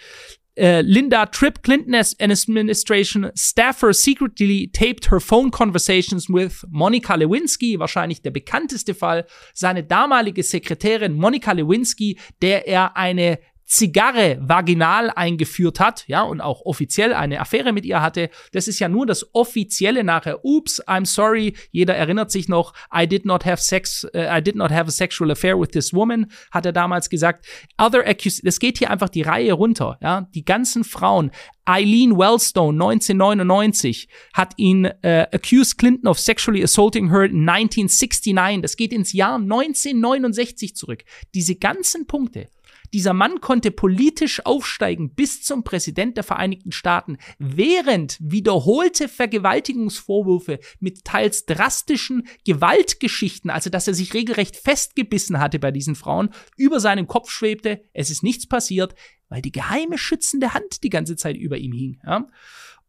[0.56, 8.22] Uh, Linda Tripp Clinton administration staffer secretly taped her phone conversations with Monica Lewinsky, wahrscheinlich
[8.22, 16.04] der bekannteste Fall, seine damalige Sekretärin Monica Lewinsky, der er eine Zigarre vaginal eingeführt hat,
[16.06, 18.30] ja, und auch offiziell eine Affäre mit ihr hatte.
[18.52, 20.44] Das ist ja nur das offizielle nachher.
[20.44, 21.54] Oops, I'm sorry.
[21.70, 22.74] Jeder erinnert sich noch.
[22.94, 25.94] I did not have sex, uh, I did not have a sexual affair with this
[25.94, 27.46] woman, hat er damals gesagt.
[27.78, 30.28] Other accus, das geht hier einfach die Reihe runter, ja.
[30.34, 31.30] Die ganzen Frauen.
[31.66, 38.60] Eileen Wellstone 1999 hat ihn äh, accused Clinton of sexually assaulting her in 1969.
[38.60, 41.04] Das geht ins Jahr 1969 zurück.
[41.34, 42.48] Diese ganzen Punkte
[42.94, 51.04] Dieser Mann konnte politisch aufsteigen bis zum Präsident der Vereinigten Staaten, während wiederholte Vergewaltigungsvorwürfe mit
[51.04, 57.08] teils drastischen Gewaltgeschichten, also dass er sich regelrecht festgebissen hatte bei diesen Frauen, über seinen
[57.08, 57.82] Kopf schwebte.
[57.94, 58.94] Es ist nichts passiert,
[59.28, 62.00] weil die geheime schützende Hand die ganze Zeit über ihm hing.
[62.06, 62.28] Ja?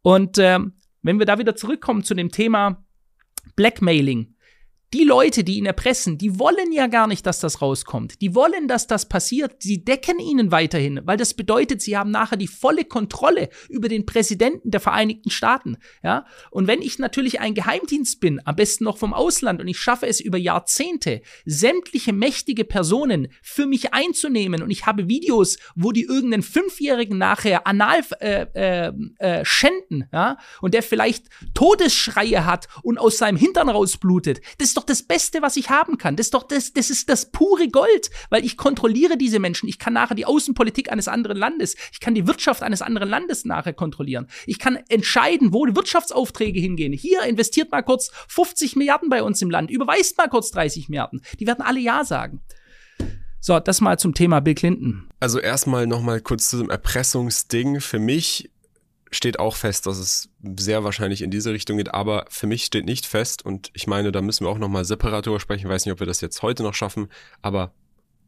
[0.04, 2.86] Und ähm, wenn wir da wieder zurückkommen zu dem Thema
[3.56, 4.35] Blackmailing,
[4.95, 8.21] die Leute, die ihn erpressen, die wollen ja gar nicht, dass das rauskommt.
[8.21, 9.58] Die wollen, dass das passiert.
[9.60, 14.05] Sie decken ihnen weiterhin, weil das bedeutet, sie haben nachher die volle Kontrolle über den
[14.05, 15.75] Präsidenten der Vereinigten Staaten.
[16.01, 16.25] Ja?
[16.49, 20.08] Und wenn ich natürlich ein Geheimdienst bin, am besten noch vom Ausland, und ich schaffe
[20.08, 26.03] es über Jahrzehnte, sämtliche mächtige Personen für mich einzunehmen, und ich habe Videos, wo die
[26.03, 32.97] irgendeinen Fünfjährigen nachher anal äh, äh, äh, schänden, ja, und der vielleicht Todesschreie hat und
[32.97, 36.15] aus seinem Hintern rausblutet, das ist doch das Beste, was ich haben kann.
[36.15, 39.67] Das ist doch das, das ist das pure Gold, weil ich kontrolliere diese Menschen.
[39.67, 43.45] Ich kann nachher die Außenpolitik eines anderen Landes, ich kann die Wirtschaft eines anderen Landes
[43.45, 44.28] nachher kontrollieren.
[44.45, 46.93] Ich kann entscheiden, wo die Wirtschaftsaufträge hingehen.
[46.93, 51.21] Hier investiert mal kurz 50 Milliarden bei uns im Land, überweist mal kurz 30 Milliarden.
[51.39, 52.41] Die werden alle Ja sagen.
[53.39, 55.08] So, das mal zum Thema Bill Clinton.
[55.19, 57.80] Also erstmal nochmal kurz zu dem Erpressungsding.
[57.80, 58.50] Für mich
[59.12, 62.86] steht auch fest, dass es sehr wahrscheinlich in diese Richtung geht, aber für mich steht
[62.86, 65.86] nicht fest und ich meine, da müssen wir auch nochmal separat drüber sprechen, ich weiß
[65.86, 67.08] nicht, ob wir das jetzt heute noch schaffen,
[67.41, 67.72] aber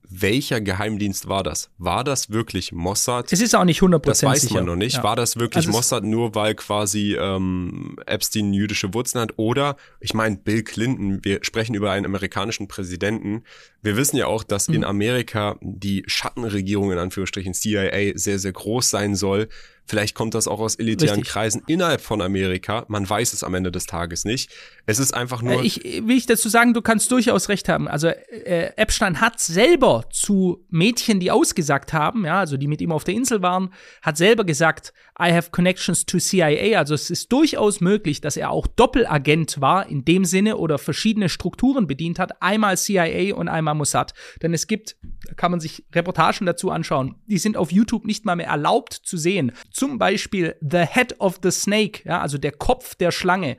[0.09, 1.69] welcher Geheimdienst war das?
[1.77, 3.33] War das wirklich Mossad?
[3.33, 4.53] Es ist auch nicht 100% Das weiß sicher.
[4.53, 4.95] man noch nicht.
[4.97, 5.03] Ja.
[5.03, 9.33] War das wirklich Also Mossad nur, weil quasi ähm, Epstein jüdische Wurzeln hat?
[9.35, 13.43] Oder, ich meine, Bill Clinton, wir sprechen über einen amerikanischen Präsidenten.
[13.81, 14.75] Wir wissen ja auch, dass Mhm.
[14.75, 19.49] in Amerika die Schattenregierung in Anführungsstrichen CIA sehr, sehr groß sein soll.
[19.87, 21.31] Vielleicht kommt das auch aus elitären Richtig.
[21.31, 22.85] Kreisen innerhalb von Amerika.
[22.87, 24.51] Man weiß es am Ende des Tages nicht.
[24.85, 25.61] Es ist einfach nur.
[25.61, 27.87] Äh, Ich will ich dazu sagen, du kannst durchaus recht haben.
[27.87, 32.91] Also äh, Epstein hat selber zu Mädchen, die ausgesagt haben, ja, also die mit ihm
[32.91, 36.77] auf der Insel waren, hat selber gesagt, I have connections to CIA.
[36.77, 41.29] Also es ist durchaus möglich, dass er auch Doppelagent war in dem Sinne oder verschiedene
[41.29, 44.13] Strukturen bedient hat, einmal CIA und einmal Mossad.
[44.41, 44.95] Denn es gibt,
[45.25, 48.93] da kann man sich Reportagen dazu anschauen, die sind auf YouTube nicht mal mehr erlaubt
[48.93, 49.53] zu sehen.
[49.77, 53.57] Zum Beispiel The Head of the Snake, ja, also der Kopf der Schlange.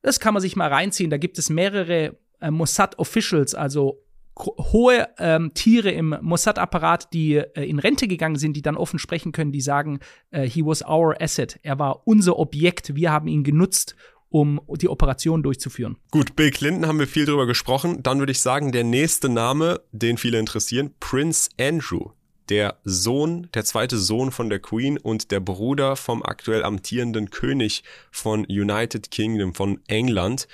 [0.00, 1.10] Das kann man sich mal reinziehen.
[1.10, 4.02] Da gibt es mehrere äh, Mossad-Officials, also
[4.34, 8.98] gro- hohe ähm, Tiere im Mossad-Apparat, die äh, in Rente gegangen sind, die dann offen
[8.98, 9.98] sprechen können, die sagen,
[10.30, 11.58] äh, he was our asset.
[11.62, 12.94] Er war unser Objekt.
[12.94, 13.96] Wir haben ihn genutzt,
[14.30, 15.98] um die Operation durchzuführen.
[16.10, 18.02] Gut, Bill Clinton haben wir viel drüber gesprochen.
[18.02, 22.12] Dann würde ich sagen, der nächste Name, den viele interessieren, Prince Andrew.
[22.48, 27.82] Der Sohn, der zweite Sohn von der Queen und der Bruder vom aktuell amtierenden König
[28.10, 30.46] von United Kingdom, von England.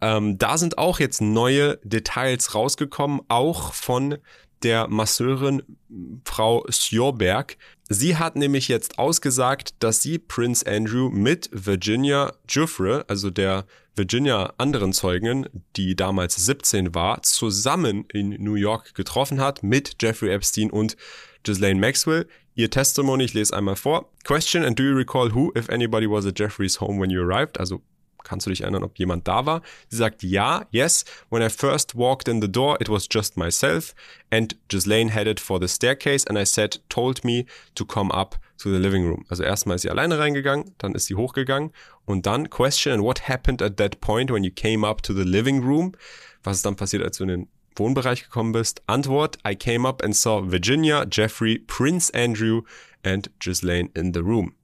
[0.00, 4.18] Ähm, da sind auch jetzt neue Details rausgekommen, auch von
[4.62, 5.62] der Masseurin
[6.24, 7.56] Frau Sjorberg.
[7.88, 14.54] Sie hat nämlich jetzt ausgesagt, dass sie Prince Andrew mit Virginia Giuffre, also der Virginia
[14.56, 20.70] anderen Zeugin, die damals 17 war, zusammen in New York getroffen hat mit Jeffrey Epstein
[20.70, 20.96] und
[21.42, 22.26] Ghislaine Maxwell.
[22.54, 24.10] Ihr Testimony, ich lese einmal vor.
[24.24, 27.58] Question and do you recall who, if anybody was at Jeffrey's home when you arrived?
[27.58, 27.80] Also
[28.24, 29.62] Kannst du dich erinnern, ob jemand da war?
[29.88, 31.04] Sie sagt ja, yes.
[31.30, 33.94] When I first walked in the door, it was just myself
[34.30, 38.70] and Ghislaine headed for the staircase and I said, told me to come up to
[38.70, 39.24] the living room.
[39.28, 41.72] Also erstmal ist sie alleine reingegangen, dann ist sie hochgegangen
[42.04, 45.24] und dann question and what happened at that point when you came up to the
[45.24, 45.92] living room?
[46.44, 48.82] Was ist dann passiert, als du in den Wohnbereich gekommen bist?
[48.86, 52.62] Antwort, I came up and saw Virginia, Jeffrey, Prince Andrew
[53.02, 54.54] and Ghislaine in the room.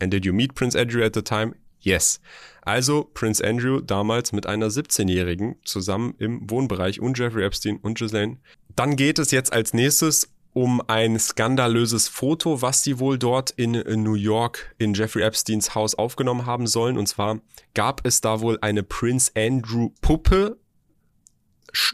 [0.00, 1.54] And did you meet Prince Andrew at the time?
[1.80, 2.20] Yes.
[2.62, 8.38] Also Prince Andrew damals mit einer 17-Jährigen zusammen im Wohnbereich und Jeffrey Epstein und Ghislaine.
[8.76, 13.72] Dann geht es jetzt als nächstes um ein skandalöses Foto, was sie wohl dort in
[14.02, 16.98] New York in Jeffrey Epsteins Haus aufgenommen haben sollen.
[16.98, 17.40] Und zwar
[17.74, 20.58] gab es da wohl eine Prince Andrew Puppe,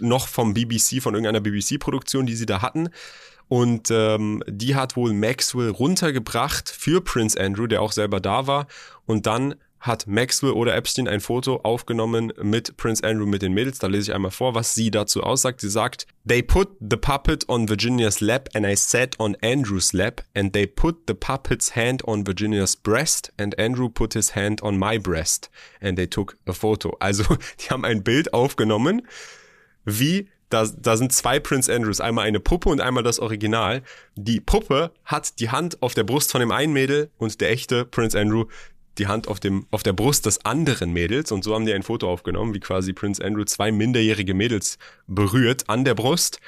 [0.01, 2.91] noch vom BBC, von irgendeiner BBC-Produktion, die sie da hatten.
[3.49, 8.67] Und ähm, die hat wohl Maxwell runtergebracht für Prince Andrew, der auch selber da war.
[9.07, 13.79] Und dann hat Maxwell oder Epstein ein Foto aufgenommen mit Prince Andrew mit den Mädels.
[13.79, 15.61] Da lese ich einmal vor, was sie dazu aussagt.
[15.61, 20.23] Sie sagt, They put the puppet on Virginia's lap and I sat on Andrew's lap
[20.35, 24.79] and they put the puppet's hand on Virginia's breast and Andrew put his hand on
[24.79, 25.49] my breast
[25.81, 26.97] and they took a photo.
[26.99, 27.25] Also,
[27.61, 29.07] die haben ein Bild aufgenommen,
[29.89, 33.83] wie da, da sind zwei Prince Andrews, einmal eine Puppe und einmal das Original.
[34.17, 37.85] Die Puppe hat die Hand auf der Brust von dem einen Mädel und der echte
[37.85, 38.47] Prince Andrew
[38.97, 41.31] die Hand auf, dem, auf der Brust des anderen Mädels.
[41.31, 45.69] Und so haben die ein Foto aufgenommen, wie quasi Prince Andrew zwei minderjährige Mädels berührt
[45.69, 46.41] an der Brust.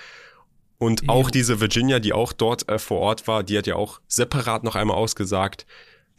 [0.79, 4.01] Und auch diese Virginia, die auch dort äh, vor Ort war, die hat ja auch
[4.09, 5.67] separat noch einmal ausgesagt,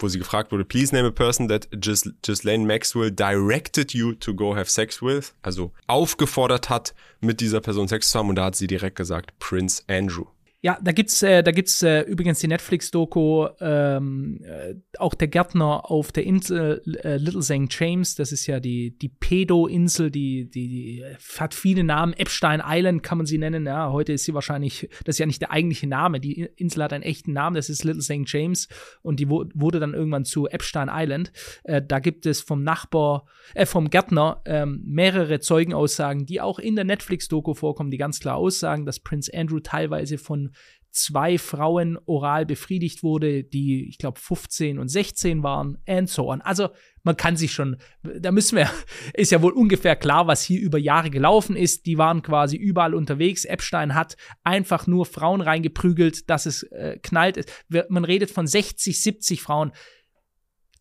[0.01, 4.55] wo sie gefragt wurde, please name a person that Ghislaine Maxwell directed you to go
[4.55, 8.29] have sex with, also aufgefordert hat, mit dieser Person Sex zu haben.
[8.29, 10.25] Und da hat sie direkt gesagt, Prince Andrew.
[10.64, 15.89] Ja, da gibt's, äh, da gibt's äh, übrigens die Netflix-Doku, ähm, äh, auch der Gärtner
[15.89, 17.66] auf der Insel äh, Little St.
[17.72, 21.05] James, das ist ja die, die Pedo-Insel, die, die, die
[21.39, 22.14] hat viele Namen.
[22.14, 23.66] Epstein Island kann man sie nennen.
[23.66, 26.20] Ja, heute ist sie wahrscheinlich, das ist ja nicht der eigentliche Name.
[26.20, 28.32] Die Insel hat einen echten Namen, das ist Little St.
[28.32, 28.68] James
[29.01, 31.32] und die wo, wurde dann irgendwann zu Epstein Island.
[31.64, 36.76] Äh, da gibt es vom Nachbar, äh, vom Gärtner ähm, mehrere Zeugenaussagen, die auch in
[36.76, 40.50] der Netflix-Doku vorkommen, die ganz klar aussagen, dass Prince Andrew teilweise von
[40.91, 46.41] zwei Frauen oral befriedigt wurde, die, ich glaube, 15 und 16 waren, and so on.
[46.41, 46.69] Also
[47.03, 48.69] man kann sich schon, da müssen wir,
[49.13, 51.85] ist ja wohl ungefähr klar, was hier über Jahre gelaufen ist.
[51.85, 53.45] Die waren quasi überall unterwegs.
[53.45, 57.45] Epstein hat einfach nur Frauen reingeprügelt, dass es äh, knallt.
[57.89, 59.71] Man redet von 60, 70 Frauen.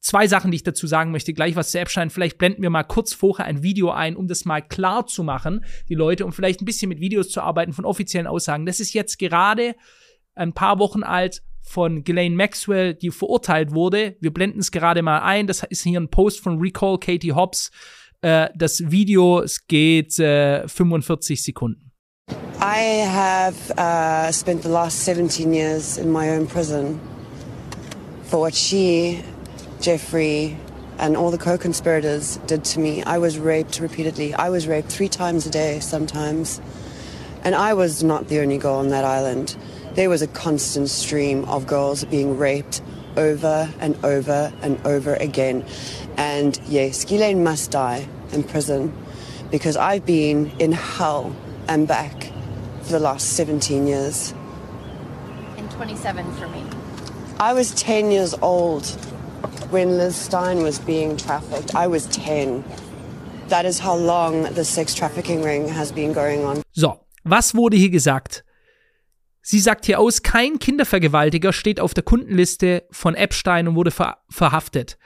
[0.01, 1.34] Zwei Sachen, die ich dazu sagen möchte.
[1.34, 2.09] Gleich was zu Epstein.
[2.09, 5.64] Vielleicht blenden wir mal kurz vorher ein Video ein, um das mal klar zu machen,
[5.88, 8.64] die Leute, um vielleicht ein bisschen mit Videos zu arbeiten von offiziellen Aussagen.
[8.64, 9.74] Das ist jetzt gerade
[10.34, 14.16] ein paar Wochen alt von Ghislaine Maxwell, die verurteilt wurde.
[14.20, 15.46] Wir blenden es gerade mal ein.
[15.46, 17.70] Das ist hier ein Post von Recall Katie Hobbs.
[18.22, 21.92] Äh, das Video, es geht äh, 45 Sekunden.
[22.62, 27.01] I have uh, spent the last 17 years in my own prison
[28.24, 29.22] for what she
[29.81, 30.57] Jeffrey,
[30.99, 33.03] and all the co conspirators did to me.
[33.03, 34.35] I was raped repeatedly.
[34.35, 36.61] I was raped three times a day sometimes.
[37.43, 39.57] And I was not the only girl on that island.
[39.95, 42.83] There was a constant stream of girls being raped
[43.16, 45.64] over and over and over again.
[46.18, 48.95] And yes, Ghislaine must die in prison
[49.51, 51.35] because I've been in hell
[51.66, 52.31] and back
[52.83, 54.35] for the last 17 years.
[55.57, 56.62] And 27 for me.
[57.41, 58.85] I was 10 years old
[59.72, 61.74] when Liz Stein was being trafficked.
[61.74, 62.64] I was 10.
[63.48, 66.62] That is how long the sex trafficking ring has been going on.
[66.72, 68.44] So, was wurde hier gesagt?
[69.42, 74.18] Sie sagt hier aus, kein Kindervergewaltiger steht auf der Kundenliste von Epstein und wurde ver
[74.28, 74.98] verhaftet.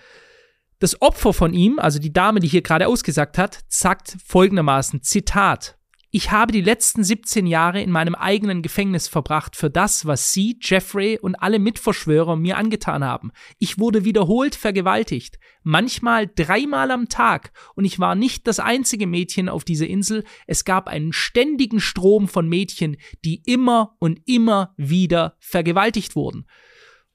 [0.80, 5.78] Das Opfer von ihm, also die Dame, die hier gerade ausgesagt hat, sagt folgendermaßen, Zitat,
[6.16, 10.56] ich habe die letzten 17 Jahre in meinem eigenen Gefängnis verbracht für das, was Sie,
[10.62, 13.32] Jeffrey und alle Mitverschwörer mir angetan haben.
[13.58, 19.48] Ich wurde wiederholt vergewaltigt, manchmal dreimal am Tag, und ich war nicht das einzige Mädchen
[19.48, 20.22] auf dieser Insel.
[20.46, 26.46] Es gab einen ständigen Strom von Mädchen, die immer und immer wieder vergewaltigt wurden.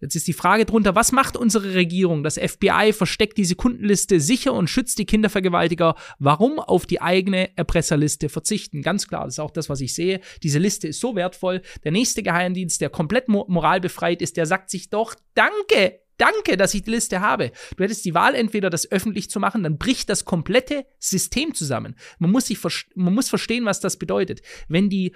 [0.01, 2.23] Jetzt ist die Frage drunter, was macht unsere Regierung?
[2.23, 5.95] Das FBI versteckt diese Kundenliste sicher und schützt die Kindervergewaltiger.
[6.19, 8.81] Warum auf die eigene Erpresserliste verzichten?
[8.81, 10.21] Ganz klar, das ist auch das, was ich sehe.
[10.41, 11.61] Diese Liste ist so wertvoll.
[11.83, 16.83] Der nächste Geheimdienst, der komplett moralbefreit ist, der sagt sich doch, danke, Danke, dass ich
[16.83, 17.53] die Liste habe.
[17.77, 21.95] Du hättest die Wahl entweder das öffentlich zu machen, dann bricht das komplette System zusammen.
[22.19, 22.59] Man muss sich
[22.93, 24.41] man muss verstehen, was das bedeutet.
[24.67, 25.13] Wenn die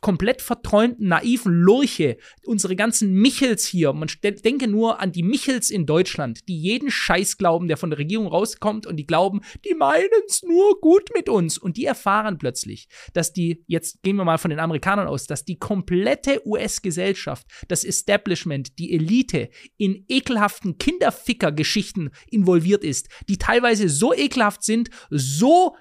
[0.00, 5.84] komplett verträumten, naiven Lurche, unsere ganzen Michels hier, man denke nur an die Michels in
[5.84, 10.08] Deutschland, die jeden Scheiß glauben, der von der Regierung rauskommt und die glauben, die meinen
[10.26, 14.38] es nur gut mit uns und die erfahren plötzlich, dass die jetzt gehen wir mal
[14.38, 20.78] von den Amerikanern aus, dass die komplette US-Gesellschaft, das Establishment, die Elite in ekelhaften ekelhaften
[20.78, 25.76] Kinderficker-Geschichten involviert ist, die teilweise so ekelhaft sind, so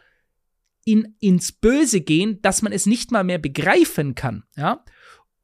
[0.83, 4.83] in, ins Böse gehen, dass man es nicht mal mehr begreifen kann, ja.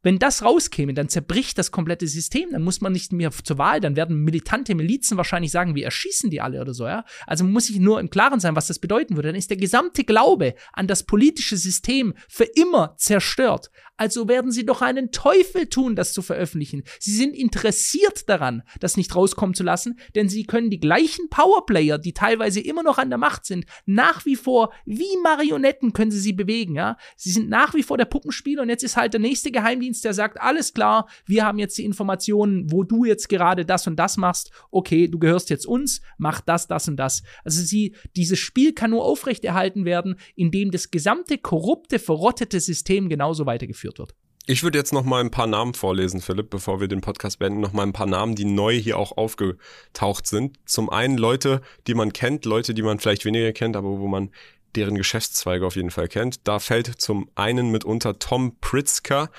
[0.04, 3.80] Wenn das rauskäme, dann zerbricht das komplette System, dann muss man nicht mehr zur Wahl,
[3.80, 7.06] dann werden militante Milizen wahrscheinlich sagen, wir erschießen die alle oder so, ja.
[7.28, 9.28] Also man muss sich nur im Klaren sein, was das bedeuten würde.
[9.28, 13.70] Dann ist der gesamte Glaube an das politische System für immer zerstört.
[14.02, 16.82] Also werden sie doch einen Teufel tun, das zu veröffentlichen.
[16.99, 21.99] Sie sind interessiert daran, das nicht rauskommen zu lassen, denn sie können die gleichen Powerplayer,
[21.99, 26.20] die teilweise immer noch an der Macht sind, nach wie vor wie Marionetten können sie
[26.20, 26.97] sie bewegen, ja.
[27.16, 30.16] Sie sind nach wie vor der Puppenspieler und jetzt ist halt der nächste Geheimdienst, der
[30.16, 34.18] sagt, alles klar, wir haben jetzt die Informationen, wo du jetzt gerade das und das
[34.18, 34.49] machst.
[34.72, 37.22] Okay, du gehörst jetzt uns, mach das, das und das.
[37.45, 43.45] Also sie, dieses Spiel kann nur aufrechterhalten werden, indem das gesamte korrupte, verrottete System genauso
[43.45, 44.16] weitergeführt geführt wird.
[44.48, 47.62] Ich würde jetzt noch mal ein paar Namen vorlesen, Philipp, bevor wir den Podcast beenden.
[47.62, 50.58] Noch mal ein paar Namen, die neu hier auch aufgetaucht sind.
[50.66, 54.32] Zum einen Leute, die man kennt, Leute, die man vielleicht weniger kennt, aber wo man
[54.76, 56.48] deren Geschäftszweige auf jeden Fall kennt.
[56.48, 59.30] Da fällt zum einen mitunter Tom Pritzker,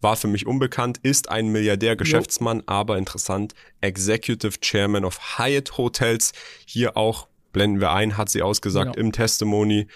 [0.00, 2.64] war für mich unbekannt, ist ein Milliardär, Geschäftsmann, jo.
[2.66, 6.32] aber interessant, Executive Chairman of Hyatt Hotels.
[6.64, 9.00] Hier auch blenden wir ein, hat sie ausgesagt ja.
[9.00, 9.88] im Testimony.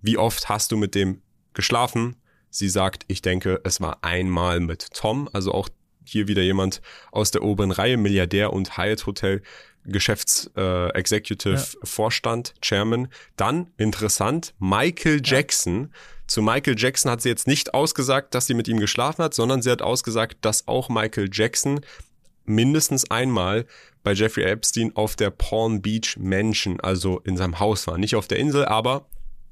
[0.00, 1.22] Wie oft hast du mit dem
[1.54, 2.16] geschlafen?
[2.50, 5.68] Sie sagt, ich denke, es war einmal mit Tom, also auch
[6.04, 6.80] hier wieder jemand
[7.10, 9.42] aus der oberen Reihe, Milliardär und Hyatt Hotel
[9.88, 11.78] Geschäfts äh, Executive ja.
[11.84, 13.08] Vorstand, Chairman.
[13.36, 15.82] Dann interessant, Michael Jackson.
[15.82, 15.88] Ja.
[16.26, 19.62] Zu Michael Jackson hat sie jetzt nicht ausgesagt, dass sie mit ihm geschlafen hat, sondern
[19.62, 21.80] sie hat ausgesagt, dass auch Michael Jackson
[22.44, 23.66] mindestens einmal
[24.02, 27.98] bei Jeffrey Epstein auf der Palm Beach Mansion, also in seinem Haus war.
[27.98, 29.06] Nicht auf der Insel, aber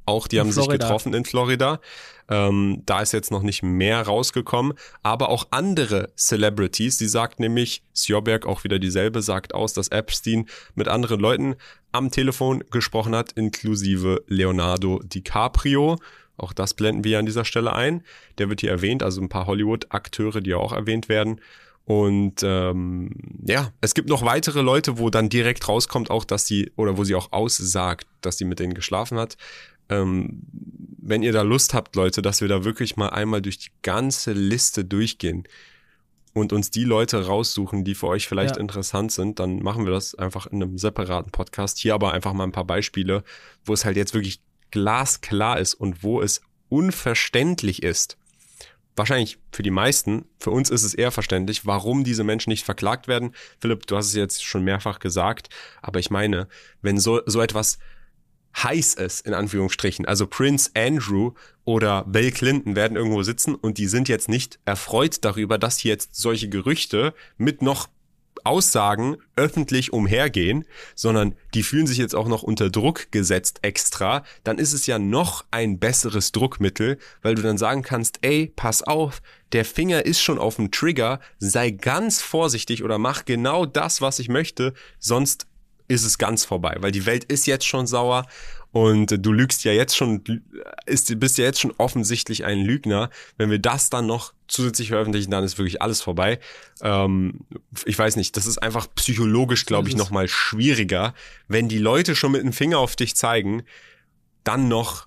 [0.06, 0.72] auch die in haben Florida.
[0.72, 1.80] sich getroffen in Florida.
[2.28, 7.82] Ähm, da ist jetzt noch nicht mehr rausgekommen, aber auch andere Celebrities, die sagt nämlich,
[7.94, 11.56] Sjoberg auch wieder dieselbe, sagt aus, dass Epstein mit anderen Leuten
[11.92, 15.96] am Telefon gesprochen hat, inklusive Leonardo DiCaprio.
[16.36, 18.02] Auch das blenden wir an dieser Stelle ein.
[18.38, 21.40] Der wird hier erwähnt, also ein paar Hollywood-Akteure, die auch erwähnt werden.
[21.86, 23.10] Und ähm,
[23.46, 27.04] ja, es gibt noch weitere Leute, wo dann direkt rauskommt, auch dass sie, oder wo
[27.04, 29.36] sie auch aussagt, dass sie mit denen geschlafen hat.
[29.88, 30.42] Ähm,
[31.06, 34.32] wenn ihr da Lust habt, Leute, dass wir da wirklich mal einmal durch die ganze
[34.32, 35.46] Liste durchgehen
[36.32, 38.60] und uns die Leute raussuchen, die für euch vielleicht ja.
[38.60, 41.78] interessant sind, dann machen wir das einfach in einem separaten Podcast.
[41.78, 43.22] Hier aber einfach mal ein paar Beispiele,
[43.64, 48.16] wo es halt jetzt wirklich glasklar ist und wo es unverständlich ist,
[48.96, 53.08] wahrscheinlich für die meisten, für uns ist es eher verständlich, warum diese Menschen nicht verklagt
[53.08, 53.34] werden.
[53.60, 55.48] Philipp, du hast es jetzt schon mehrfach gesagt,
[55.82, 56.48] aber ich meine,
[56.82, 57.78] wenn so, so etwas
[58.56, 61.32] heiß ist, in Anführungsstrichen, also Prince Andrew
[61.64, 65.92] oder Bill Clinton werden irgendwo sitzen und die sind jetzt nicht erfreut darüber, dass hier
[65.92, 67.88] jetzt solche Gerüchte mit noch
[68.44, 74.58] Aussagen öffentlich umhergehen, sondern die fühlen sich jetzt auch noch unter Druck gesetzt extra, dann
[74.58, 79.22] ist es ja noch ein besseres Druckmittel, weil du dann sagen kannst, ey, pass auf,
[79.52, 84.18] der Finger ist schon auf dem Trigger, sei ganz vorsichtig oder mach genau das, was
[84.18, 85.46] ich möchte, sonst
[85.88, 88.26] ist es ganz vorbei, weil die Welt ist jetzt schon sauer
[88.74, 90.24] und du lügst ja jetzt schon,
[90.84, 93.08] ist, bist ja jetzt schon offensichtlich ein Lügner.
[93.36, 96.40] Wenn wir das dann noch zusätzlich veröffentlichen, dann ist wirklich alles vorbei.
[96.82, 97.40] Ähm,
[97.84, 101.14] ich weiß nicht, das ist einfach psychologisch, glaube ich, nochmal schwieriger,
[101.46, 103.62] wenn die Leute schon mit dem Finger auf dich zeigen,
[104.42, 105.06] dann noch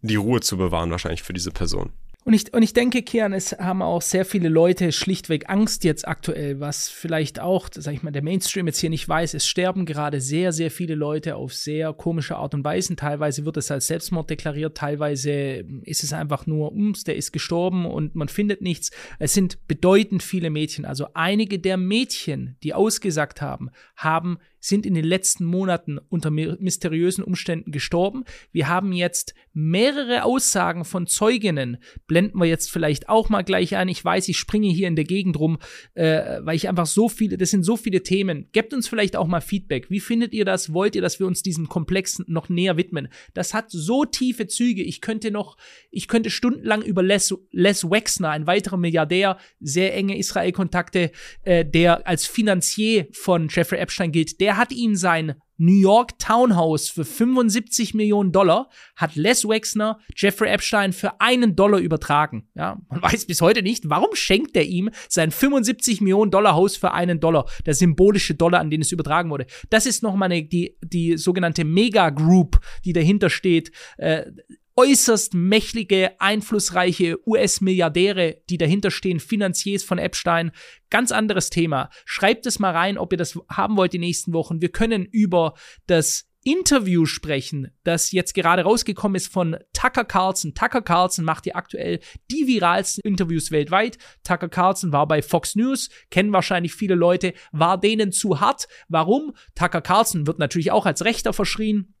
[0.00, 1.92] die Ruhe zu bewahren, wahrscheinlich für diese Person.
[2.24, 6.06] Und ich, und ich denke, Kian, es haben auch sehr viele Leute schlichtweg Angst jetzt
[6.06, 9.34] aktuell, was vielleicht auch, sag ich mal, der Mainstream jetzt hier nicht weiß.
[9.34, 12.94] Es sterben gerade sehr, sehr viele Leute auf sehr komische Art und Weise.
[12.94, 17.86] Teilweise wird es als Selbstmord deklariert, teilweise ist es einfach nur, ums, der ist gestorben
[17.86, 18.92] und man findet nichts.
[19.18, 20.84] Es sind bedeutend viele Mädchen.
[20.84, 27.24] Also einige der Mädchen, die ausgesagt haben, haben sind in den letzten Monaten unter mysteriösen
[27.24, 28.24] Umständen gestorben.
[28.52, 33.88] Wir haben jetzt mehrere Aussagen von Zeuginnen, blenden wir jetzt vielleicht auch mal gleich ein.
[33.88, 35.58] Ich weiß, ich springe hier in der Gegend rum,
[35.94, 38.48] äh, weil ich einfach so viele, das sind so viele Themen.
[38.52, 39.90] Gebt uns vielleicht auch mal Feedback.
[39.90, 40.72] Wie findet ihr das?
[40.72, 43.08] Wollt ihr, dass wir uns diesem Komplex noch näher widmen?
[43.34, 44.82] Das hat so tiefe Züge.
[44.82, 45.56] Ich könnte noch,
[45.90, 51.10] ich könnte stundenlang über Les, Les Wexner, ein weiterer Milliardär, sehr enge Israel-Kontakte,
[51.42, 56.88] äh, der als Finanzier von Jeffrey Epstein gilt, der hat ihm sein New York Townhouse
[56.88, 62.48] für 75 Millionen Dollar, hat Les Wexner Jeffrey Epstein für einen Dollar übertragen.
[62.54, 66.76] Ja, man weiß bis heute nicht, warum schenkt er ihm sein 75 Millionen Dollar Haus
[66.76, 69.46] für einen Dollar, der symbolische Dollar, an den es übertragen wurde.
[69.70, 73.70] Das ist nochmal die, die sogenannte Mega Group, die dahinter steht.
[73.98, 74.32] Äh,
[74.76, 80.52] äußerst mächtige, einflussreiche US-Milliardäre, die dahinter stehen, Finanziers von Epstein.
[80.90, 81.90] Ganz anderes Thema.
[82.04, 84.60] Schreibt es mal rein, ob ihr das haben wollt die nächsten Wochen.
[84.60, 85.54] Wir können über
[85.86, 90.54] das Interview sprechen, das jetzt gerade rausgekommen ist von Tucker Carlson.
[90.54, 92.00] Tucker Carlson macht ja aktuell
[92.30, 93.98] die viralsten Interviews weltweit.
[94.24, 98.66] Tucker Carlson war bei Fox News, kennen wahrscheinlich viele Leute, war denen zu hart.
[98.88, 99.34] Warum?
[99.54, 101.91] Tucker Carlson wird natürlich auch als Rechter verschrien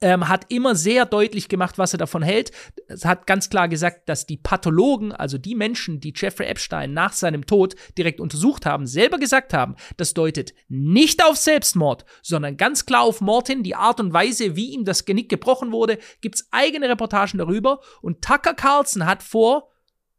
[0.00, 2.52] ähm, hat immer sehr deutlich gemacht, was er davon hält.
[2.88, 7.12] Es hat ganz klar gesagt, dass die Pathologen, also die Menschen, die Jeffrey Epstein nach
[7.12, 12.86] seinem Tod direkt untersucht haben, selber gesagt haben, das deutet nicht auf Selbstmord, sondern ganz
[12.86, 13.62] klar auf Mortin.
[13.62, 17.80] Die Art und Weise, wie ihm das Genick gebrochen wurde, gibt's eigene Reportagen darüber.
[18.02, 19.70] Und Tucker Carlson hat vor,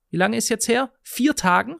[0.09, 0.91] wie lange ist jetzt her?
[1.01, 1.75] Vier Tagen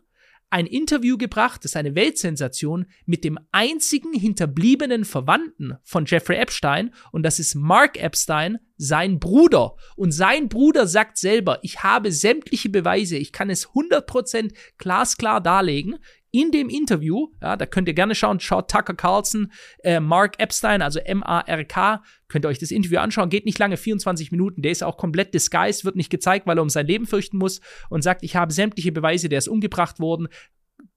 [0.49, 6.93] ein Interview gebracht, das ist eine Weltsensation, mit dem einzigen hinterbliebenen Verwandten von Jeffrey Epstein
[7.11, 9.75] und das ist Mark Epstein, sein Bruder.
[9.95, 15.97] Und sein Bruder sagt selber, ich habe sämtliche Beweise, ich kann es 100% glasklar darlegen
[16.35, 20.81] in dem Interview, ja, da könnt ihr gerne schauen, schaut Tucker Carlson, äh, Mark Epstein,
[20.81, 24.83] also M-A-R-K, könnt ihr euch das Interview anschauen, geht nicht lange, 24 Minuten, der ist
[24.83, 28.21] auch komplett disguised, wird nicht gezeigt, weil er um sein Leben fürchten muss und sagt,
[28.21, 30.27] ich habe sämtliche Beweise, der ist umgebracht worden.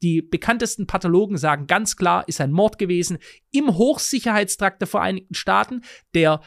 [0.02, 3.18] Die bekanntesten Pathologen sagen ganz klar, ist ein Mord gewesen
[3.52, 5.82] im Hochsicherheitstrakt der Vereinigten Staaten,
[6.14, 6.40] der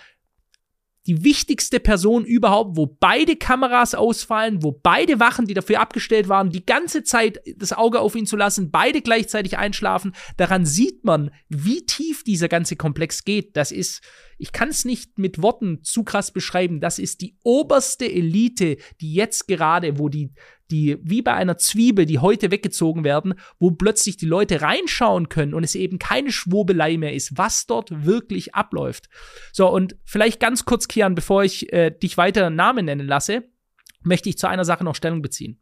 [1.07, 6.51] die wichtigste Person überhaupt, wo beide Kameras ausfallen, wo beide Wachen, die dafür abgestellt waren,
[6.51, 10.13] die ganze Zeit das Auge auf ihn zu lassen, beide gleichzeitig einschlafen.
[10.37, 13.57] Daran sieht man, wie tief dieser ganze Komplex geht.
[13.57, 14.03] Das ist,
[14.37, 16.81] ich kann es nicht mit Worten zu krass beschreiben.
[16.81, 20.31] Das ist die oberste Elite, die jetzt gerade, wo die
[20.71, 25.53] die wie bei einer Zwiebel, die heute weggezogen werden, wo plötzlich die Leute reinschauen können
[25.53, 29.09] und es eben keine Schwurbelei mehr ist, was dort wirklich abläuft.
[29.51, 33.43] So, und vielleicht ganz kurz, Kian, bevor ich äh, dich weiter Namen nennen lasse,
[34.01, 35.59] möchte ich zu einer Sache noch Stellung beziehen.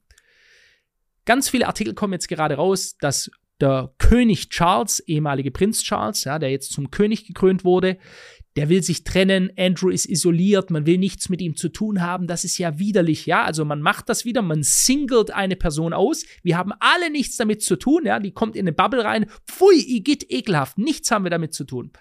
[1.25, 3.29] Ganz viele Artikel kommen jetzt gerade raus, dass
[3.59, 7.97] der König Charles, ehemalige Prinz Charles, ja, der jetzt zum König gekrönt wurde,
[8.59, 12.27] der will sich trennen, Andrew ist isoliert, man will nichts mit ihm zu tun haben,
[12.27, 16.25] das ist ja widerlich, ja, also man macht das wieder, man singelt eine Person aus,
[16.43, 19.79] wir haben alle nichts damit zu tun, ja, die kommt in eine Bubble rein, pfui,
[19.79, 21.93] Igitt, ekelhaft, nichts haben wir damit zu tun.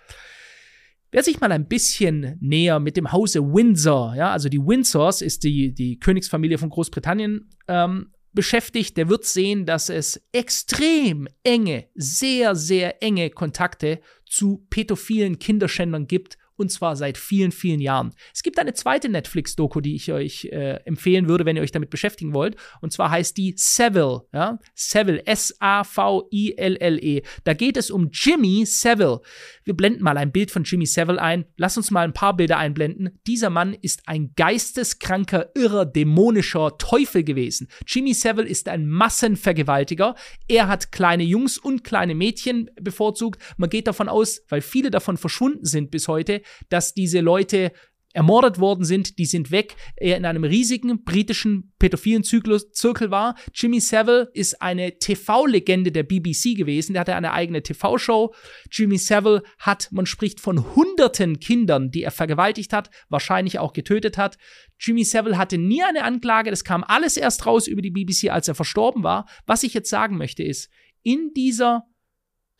[1.12, 5.44] Wer sich mal ein bisschen näher mit dem Hause Windsor, ja, also die Windsors ist
[5.44, 12.56] die, die Königsfamilie von Großbritannien, ähm, beschäftigt, der wird sehen, dass es extrem enge, sehr,
[12.56, 18.12] sehr enge Kontakte zu pädophilen Kinderschändern gibt und zwar seit vielen, vielen Jahren.
[18.34, 21.90] Es gibt eine zweite Netflix-Doku, die ich euch äh, empfehlen würde, wenn ihr euch damit
[21.90, 22.56] beschäftigen wollt.
[22.80, 24.22] Und zwar heißt die Savile.
[24.32, 24.58] Ja?
[24.74, 27.22] Savile, S-A-V-I-L-L-E.
[27.44, 29.20] Da geht es um Jimmy Savile.
[29.64, 31.44] Wir blenden mal ein Bild von Jimmy Savile ein.
[31.56, 33.20] Lass uns mal ein paar Bilder einblenden.
[33.26, 37.68] Dieser Mann ist ein geisteskranker, irrer, dämonischer Teufel gewesen.
[37.86, 40.16] Jimmy Savile ist ein Massenvergewaltiger.
[40.48, 43.40] Er hat kleine Jungs und kleine Mädchen bevorzugt.
[43.56, 47.72] Man geht davon aus, weil viele davon verschwunden sind bis heute, dass diese Leute
[48.18, 49.76] ermordet worden sind, die sind weg.
[49.96, 53.36] Er in einem riesigen britischen pädophilen Zyklus, Zirkel war.
[53.54, 56.94] Jimmy Savile ist eine TV-Legende der BBC gewesen.
[56.94, 58.34] Der hatte eine eigene TV-Show.
[58.70, 64.16] Jimmy Savile hat, man spricht von hunderten Kindern, die er vergewaltigt hat, wahrscheinlich auch getötet
[64.16, 64.38] hat.
[64.80, 66.50] Jimmy Savile hatte nie eine Anklage.
[66.50, 69.28] Das kam alles erst raus über die BBC, als er verstorben war.
[69.46, 70.70] Was ich jetzt sagen möchte ist,
[71.02, 71.84] in dieser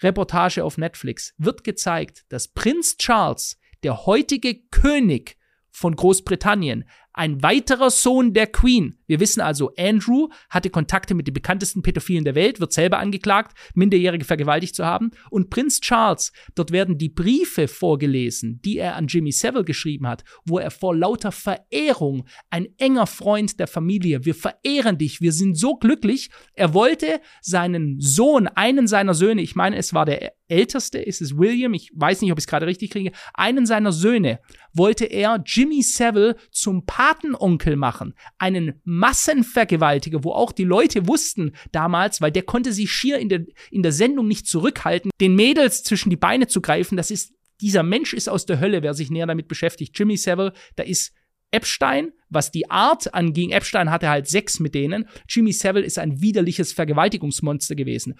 [0.02, 5.36] Reportage auf Netflix wird gezeigt, dass Prinz Charles der heutige König
[5.70, 8.97] von Großbritannien ein weiterer Sohn der Queen.
[9.08, 13.58] Wir wissen also, Andrew hatte Kontakte mit den bekanntesten Pädophilen der Welt, wird selber angeklagt,
[13.74, 15.10] Minderjährige vergewaltigt zu haben.
[15.30, 20.22] Und Prinz Charles, dort werden die Briefe vorgelesen, die er an Jimmy Savile geschrieben hat,
[20.44, 25.56] wo er vor lauter Verehrung, ein enger Freund der Familie, wir verehren dich, wir sind
[25.56, 26.30] so glücklich.
[26.54, 31.36] Er wollte seinen Sohn, einen seiner Söhne, ich meine, es war der älteste, ist es
[31.36, 34.40] William, ich weiß nicht, ob ich es gerade richtig kriege, einen seiner Söhne
[34.72, 38.14] wollte er Jimmy Savile zum Patenonkel machen.
[38.38, 43.44] Einen Massenvergewaltiger, wo auch die Leute wussten damals, weil der konnte sich schier in der,
[43.70, 46.96] in der Sendung nicht zurückhalten, den Mädels zwischen die Beine zu greifen.
[46.96, 49.98] Das ist, dieser Mensch ist aus der Hölle, wer sich näher damit beschäftigt.
[49.98, 51.14] Jimmy Savile, da ist
[51.50, 55.08] Epstein, was die Art anging, Epstein hatte halt Sex mit denen.
[55.28, 58.18] Jimmy Savile ist ein widerliches Vergewaltigungsmonster gewesen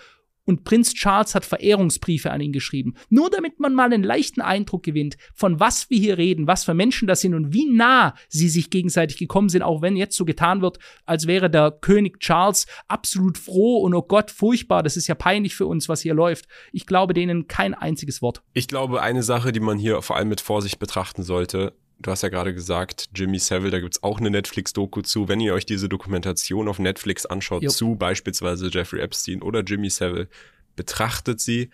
[0.49, 2.94] und Prinz Charles hat Verehrungsbriefe an ihn geschrieben.
[3.11, 6.72] Nur damit man mal einen leichten Eindruck gewinnt, von was wir hier reden, was für
[6.72, 10.24] Menschen das sind und wie nah sie sich gegenseitig gekommen sind, auch wenn jetzt so
[10.24, 15.07] getan wird, als wäre der König Charles absolut froh und oh Gott, furchtbar, das ist
[15.07, 16.46] ja peinlich für uns, was hier läuft.
[16.72, 18.40] Ich glaube denen kein einziges Wort.
[18.55, 22.22] Ich glaube, eine Sache, die man hier vor allem mit Vorsicht betrachten sollte, du hast
[22.22, 25.28] ja gerade gesagt, Jimmy Savile, da gibt's auch eine Netflix-Doku zu.
[25.28, 27.70] Wenn ihr euch diese Dokumentation auf Netflix anschaut, jo.
[27.70, 30.28] zu beispielsweise Jeffrey Epstein oder Jimmy Savile,
[30.76, 31.70] betrachtet sie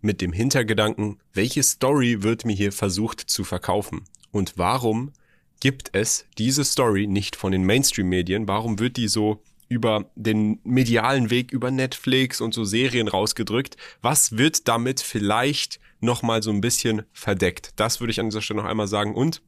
[0.00, 4.04] mit dem Hintergedanken, welche Story wird mir hier versucht zu verkaufen?
[4.32, 5.12] Und warum
[5.60, 8.48] gibt es diese Story nicht von den Mainstream-Medien?
[8.48, 13.76] Warum wird die so über den medialen Weg, über Netflix und so Serien rausgedrückt?
[14.02, 17.72] Was wird damit vielleicht nochmal so ein bisschen verdeckt?
[17.76, 19.14] Das würde ich an dieser Stelle noch einmal sagen.
[19.14, 19.42] Und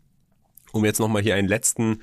[0.72, 2.00] um jetzt nochmal hier einen letzten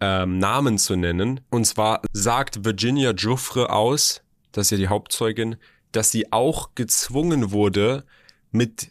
[0.00, 1.40] ähm, Namen zu nennen.
[1.50, 4.22] Und zwar sagt Virginia Joffre aus,
[4.52, 5.56] das ist ja die Hauptzeugin,
[5.92, 8.04] dass sie auch gezwungen wurde,
[8.50, 8.90] mit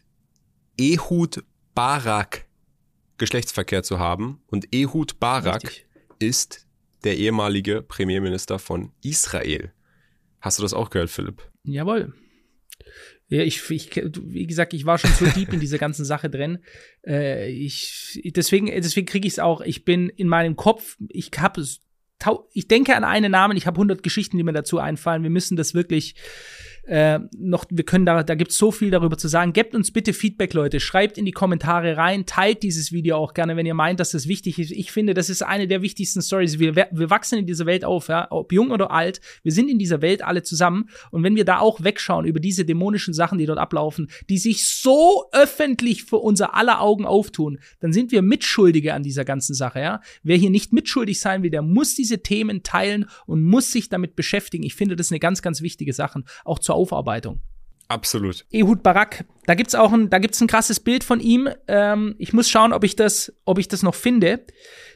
[0.78, 1.44] Ehud
[1.76, 2.46] Barak
[3.18, 4.42] Geschlechtsverkehr zu haben.
[4.48, 5.86] Und Ehud Barak Richtig.
[6.20, 6.68] ist
[7.04, 9.72] der ehemalige Premierminister von Israel.
[10.42, 11.42] Hast du das auch gehört, Philipp?
[11.64, 12.14] Jawohl.
[13.28, 16.60] Ja, ich, ich, wie gesagt, ich war schon so deep in dieser ganzen Sache drin.
[17.06, 19.62] Äh, ich, deswegen, deswegen kriege ich es auch.
[19.62, 21.64] Ich bin in meinem Kopf, ich habe
[22.54, 25.24] ich denke an einen Namen, ich habe hundert Geschichten, die mir dazu einfallen.
[25.24, 26.16] Wir müssen das wirklich
[26.86, 29.54] äh, noch, wir können da, da gibt's so viel darüber zu sagen.
[29.54, 30.80] Gebt uns bitte Feedback, Leute.
[30.80, 34.28] Schreibt in die Kommentare rein, teilt dieses Video auch gerne, wenn ihr meint, dass das
[34.28, 34.72] wichtig ist.
[34.72, 36.60] Ich finde, das ist eine der wichtigsten Stories.
[36.60, 39.22] Wir, wir wachsen in dieser Welt auf, ja, ob jung oder alt.
[39.44, 40.90] Wir sind in dieser Welt alle zusammen.
[41.12, 44.68] Und wenn wir da auch wegschauen über diese dämonischen Sachen, die dort ablaufen, die sich
[44.68, 49.80] so öffentlich für unser aller Augen auftun, dann sind wir Mitschuldige an dieser ganzen Sache,
[49.80, 50.02] ja.
[50.22, 54.18] Wer hier nicht mitschuldig sein will, der muss diese Themen teilen und muss sich damit
[54.18, 54.64] beschäftigen.
[54.64, 57.42] Ich finde, das ist eine ganz, ganz wichtige Sache, auch zur Aufarbeitung.
[57.88, 58.46] Absolut.
[58.52, 61.50] Ehud Barak, da gibt's auch ein, da gibt's ein krasses Bild von ihm.
[61.68, 64.46] Ähm, ich muss schauen, ob ich das, ob ich das noch finde.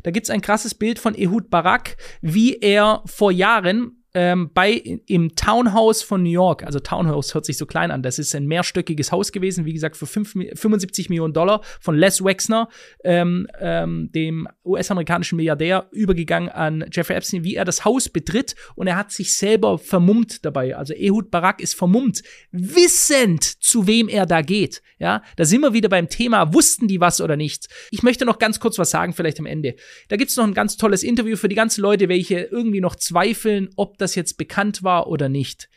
[0.03, 4.71] Da gibt's ein krasses Bild von Ehud Barak, wie er vor Jahren ähm, bei,
[5.05, 8.47] im Townhouse von New York, also Townhouse hört sich so klein an, das ist ein
[8.47, 12.67] mehrstöckiges Haus gewesen, wie gesagt, für 5, 75 Millionen Dollar von Les Wexner,
[13.03, 18.87] ähm, ähm, dem US-amerikanischen Milliardär, übergegangen an Jeffrey Epstein, wie er das Haus betritt und
[18.87, 20.75] er hat sich selber vermummt dabei.
[20.75, 24.81] Also Ehud Barak ist vermummt, wissend, zu wem er da geht.
[24.97, 27.67] Ja, da sind wir wieder beim Thema, wussten die was oder nicht.
[27.91, 29.75] Ich möchte noch ganz kurz was sagen, vielleicht am Ende.
[30.07, 33.69] Da gibt's noch ein ganz tolles Interview für die ganzen Leute, welche irgendwie noch zweifeln,
[33.75, 35.69] ob das das jetzt bekannt war oder nicht.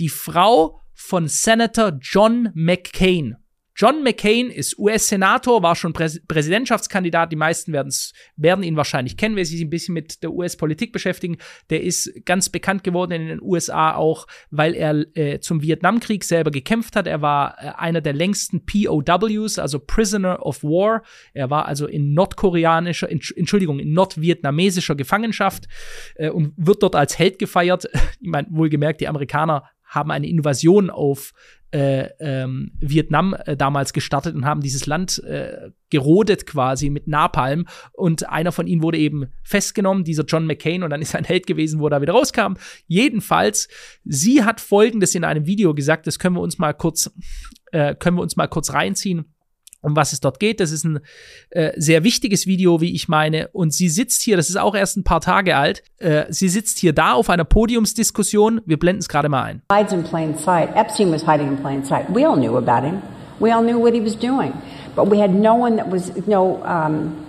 [0.00, 3.36] Die Frau von Senator John McCain
[3.80, 7.30] John McCain ist US-Senator, war schon Präs Präsidentschaftskandidat.
[7.30, 11.36] Die meisten werden ihn wahrscheinlich kennen, wer sich ein bisschen mit der US-Politik beschäftigen.
[11.70, 16.50] Der ist ganz bekannt geworden in den USA auch, weil er äh, zum Vietnamkrieg selber
[16.50, 17.06] gekämpft hat.
[17.06, 21.04] Er war äh, einer der längsten POWs, also Prisoner of War.
[21.32, 25.68] Er war also in nordkoreanischer, Entschuldigung, in nordvietnamesischer Gefangenschaft
[26.16, 27.88] äh, und wird dort als Held gefeiert.
[28.20, 31.32] Ich meine, wohlgemerkt, die Amerikaner haben eine Invasion auf
[31.70, 37.66] äh, ähm, Vietnam äh, damals gestartet und haben dieses Land äh, gerodet quasi mit Napalm.
[37.92, 41.24] Und einer von ihnen wurde eben festgenommen, dieser John McCain, und dann ist er ein
[41.24, 42.54] Held gewesen, wo er wieder rauskam.
[42.86, 43.68] Jedenfalls,
[44.04, 47.10] sie hat Folgendes in einem Video gesagt, das können wir uns mal kurz,
[47.72, 49.26] äh, können wir uns mal kurz reinziehen
[49.80, 50.60] um was es dort geht.
[50.60, 51.00] Das ist ein
[51.50, 53.48] äh, sehr wichtiges Video, wie ich meine.
[53.48, 56.78] Und sie sitzt hier, das ist auch erst ein paar Tage alt, äh, sie sitzt
[56.78, 58.60] hier da auf einer Podiumsdiskussion.
[58.66, 59.62] Wir blenden es gerade mal ein.
[59.72, 60.74] Hides in plain sight.
[60.74, 62.06] Epstein was hiding in plain sight.
[62.14, 63.02] We all knew about him.
[63.40, 64.52] We all knew what he was doing.
[64.96, 67.24] But we had no one that was, no um,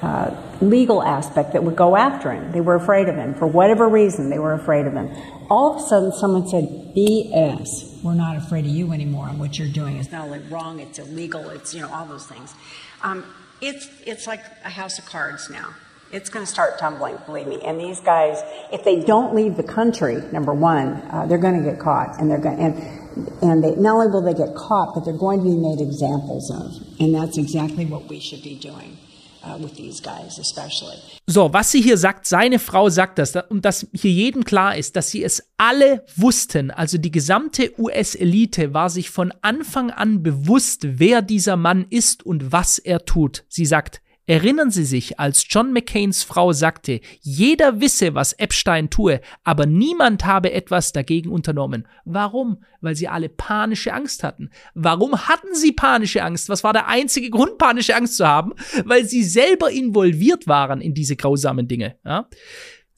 [0.00, 2.52] uh, legal aspect that would go after him.
[2.52, 3.34] They were afraid of him.
[3.34, 5.10] For whatever reason, they were afraid of him.
[5.50, 6.64] All of a sudden, someone said,
[6.94, 10.80] BS we're not afraid of you anymore and what you're doing is not only wrong,
[10.80, 12.54] it's illegal, it's, you know, all those things.
[13.02, 13.24] Um,
[13.60, 15.74] it's, it's like a house of cards now.
[16.12, 17.60] It's going to start tumbling, believe me.
[17.62, 18.40] And these guys,
[18.72, 22.30] if they don't leave the country, number one, uh, they're going to get caught, and
[22.30, 25.44] they're going and and they, not only will they get caught, but they're going to
[25.44, 27.00] be made examples of.
[27.00, 28.98] And that's exactly what we should be doing.
[29.46, 29.68] Uh.
[31.26, 34.96] So, was sie hier sagt, seine Frau sagt das, und dass hier jedem klar ist,
[34.96, 40.98] dass sie es alle wussten, also die gesamte US-Elite war sich von Anfang an bewusst,
[40.98, 43.44] wer dieser Mann ist und was er tut.
[43.48, 49.20] Sie sagt, Erinnern Sie sich, als John McCains Frau sagte, jeder wisse, was Epstein tue,
[49.44, 51.86] aber niemand habe etwas dagegen unternommen.
[52.04, 52.64] Warum?
[52.80, 54.50] Weil sie alle panische Angst hatten.
[54.74, 56.48] Warum hatten sie panische Angst?
[56.48, 58.54] Was war der einzige Grund, panische Angst zu haben?
[58.84, 61.96] Weil sie selber involviert waren in diese grausamen Dinge.
[62.04, 62.28] Ja?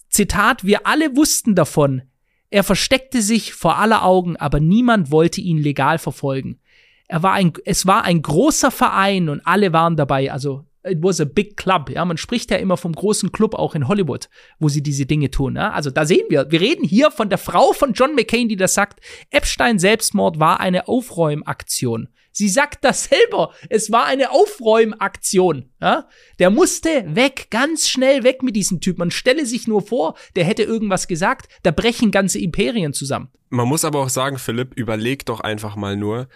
[0.09, 2.03] Zitat, wir alle wussten davon.
[2.49, 6.59] Er versteckte sich vor aller Augen, aber niemand wollte ihn legal verfolgen.
[7.07, 11.20] Er war ein, es war ein großer Verein und alle waren dabei, also it was
[11.20, 11.91] a big club.
[11.91, 15.31] Ja, man spricht ja immer vom großen Club auch in Hollywood, wo sie diese Dinge
[15.31, 15.57] tun.
[15.57, 15.70] Ja?
[15.70, 18.74] Also da sehen wir, wir reden hier von der Frau von John McCain, die das
[18.74, 19.01] sagt.
[19.31, 22.09] Epstein Selbstmord war eine Aufräumaktion.
[22.33, 23.53] Sie sagt das selber.
[23.68, 25.70] Es war eine Aufräumaktion.
[25.81, 26.09] Ja?
[26.39, 28.99] Der musste weg, ganz schnell weg mit diesem Typ.
[28.99, 33.31] Man stelle sich nur vor, der hätte irgendwas gesagt, da brechen ganze Imperien zusammen.
[33.51, 36.29] Man muss aber auch sagen, Philipp, überleg doch einfach mal nur,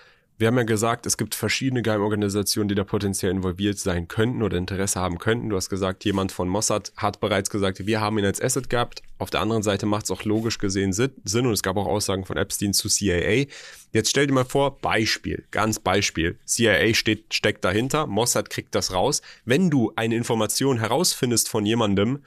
[0.42, 4.58] wir haben ja gesagt, es gibt verschiedene Geheimorganisationen, die da potenziell involviert sein könnten oder
[4.58, 5.50] Interesse haben könnten.
[5.50, 9.02] Du hast gesagt, jemand von Mossad hat bereits gesagt, wir haben ihn als Asset gehabt.
[9.18, 12.24] Auf der anderen Seite macht es auch logisch gesehen Sinn und es gab auch Aussagen
[12.24, 13.46] von Epstein zu CIA.
[13.92, 16.36] Jetzt stell dir mal vor, Beispiel, ganz Beispiel.
[16.44, 19.22] CIA steht, steckt dahinter, Mossad kriegt das raus.
[19.44, 22.18] Wenn du eine Information herausfindest von jemandem,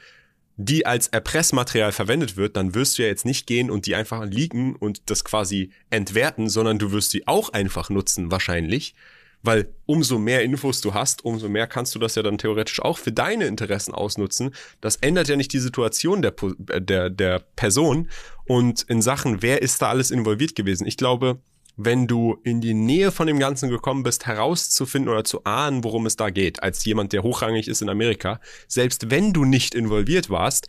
[0.57, 4.25] die als Erpressmaterial verwendet wird, dann wirst du ja jetzt nicht gehen und die einfach
[4.25, 8.95] liegen und das quasi entwerten, sondern du wirst sie auch einfach nutzen, wahrscheinlich.
[9.41, 12.97] Weil umso mehr Infos du hast, umso mehr kannst du das ja dann theoretisch auch
[12.97, 14.55] für deine Interessen ausnutzen.
[14.81, 18.09] Das ändert ja nicht die Situation der, der, der Person.
[18.45, 20.87] Und in Sachen, wer ist da alles involviert gewesen?
[20.87, 21.39] Ich glaube,
[21.77, 26.05] wenn du in die Nähe von dem Ganzen gekommen bist, herauszufinden oder zu ahnen, worum
[26.05, 30.29] es da geht, als jemand, der hochrangig ist in Amerika, selbst wenn du nicht involviert
[30.29, 30.67] warst,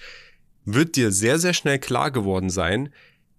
[0.64, 2.92] wird dir sehr, sehr schnell klar geworden sein,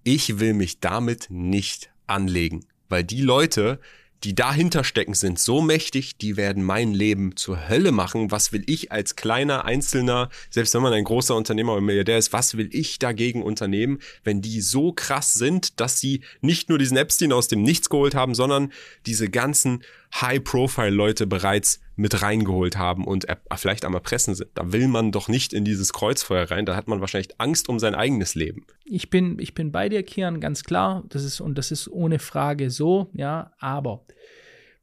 [0.04, 3.80] ich will mich damit nicht anlegen, weil die Leute,
[4.24, 8.32] die dahinter stecken, sind so mächtig, die werden mein Leben zur Hölle machen.
[8.32, 12.34] Was will ich als kleiner Einzelner, selbst wenn man ein großer Unternehmer oder Milliardär ist,
[12.34, 16.98] was will ich dagegen unternehmen, wenn die so krass sind, dass sie nicht nur diesen
[16.98, 18.72] Epstein aus dem Nichts geholt haben, sondern
[19.06, 19.84] diese ganzen
[20.14, 24.50] High-Profile-Leute bereits mit reingeholt haben und vielleicht am Erpressen sind.
[24.54, 27.80] Da will man doch nicht in dieses Kreuzfeuer rein, da hat man wahrscheinlich Angst um
[27.80, 28.66] sein eigenes Leben.
[28.86, 31.04] Ich bin, ich bin bei dir, Kian, ganz klar.
[31.10, 34.06] Das ist, und das ist ohne Frage so, ja, aber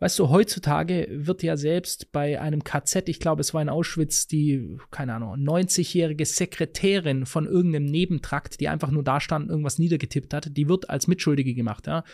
[0.00, 4.26] Weißt du, heutzutage wird ja selbst bei einem KZ, ich glaube, es war in Auschwitz,
[4.26, 10.34] die, keine Ahnung, 90-jährige Sekretärin von irgendeinem Nebentrakt, die einfach nur da stand, irgendwas niedergetippt
[10.34, 12.04] hat, die wird als Mitschuldige gemacht, ja.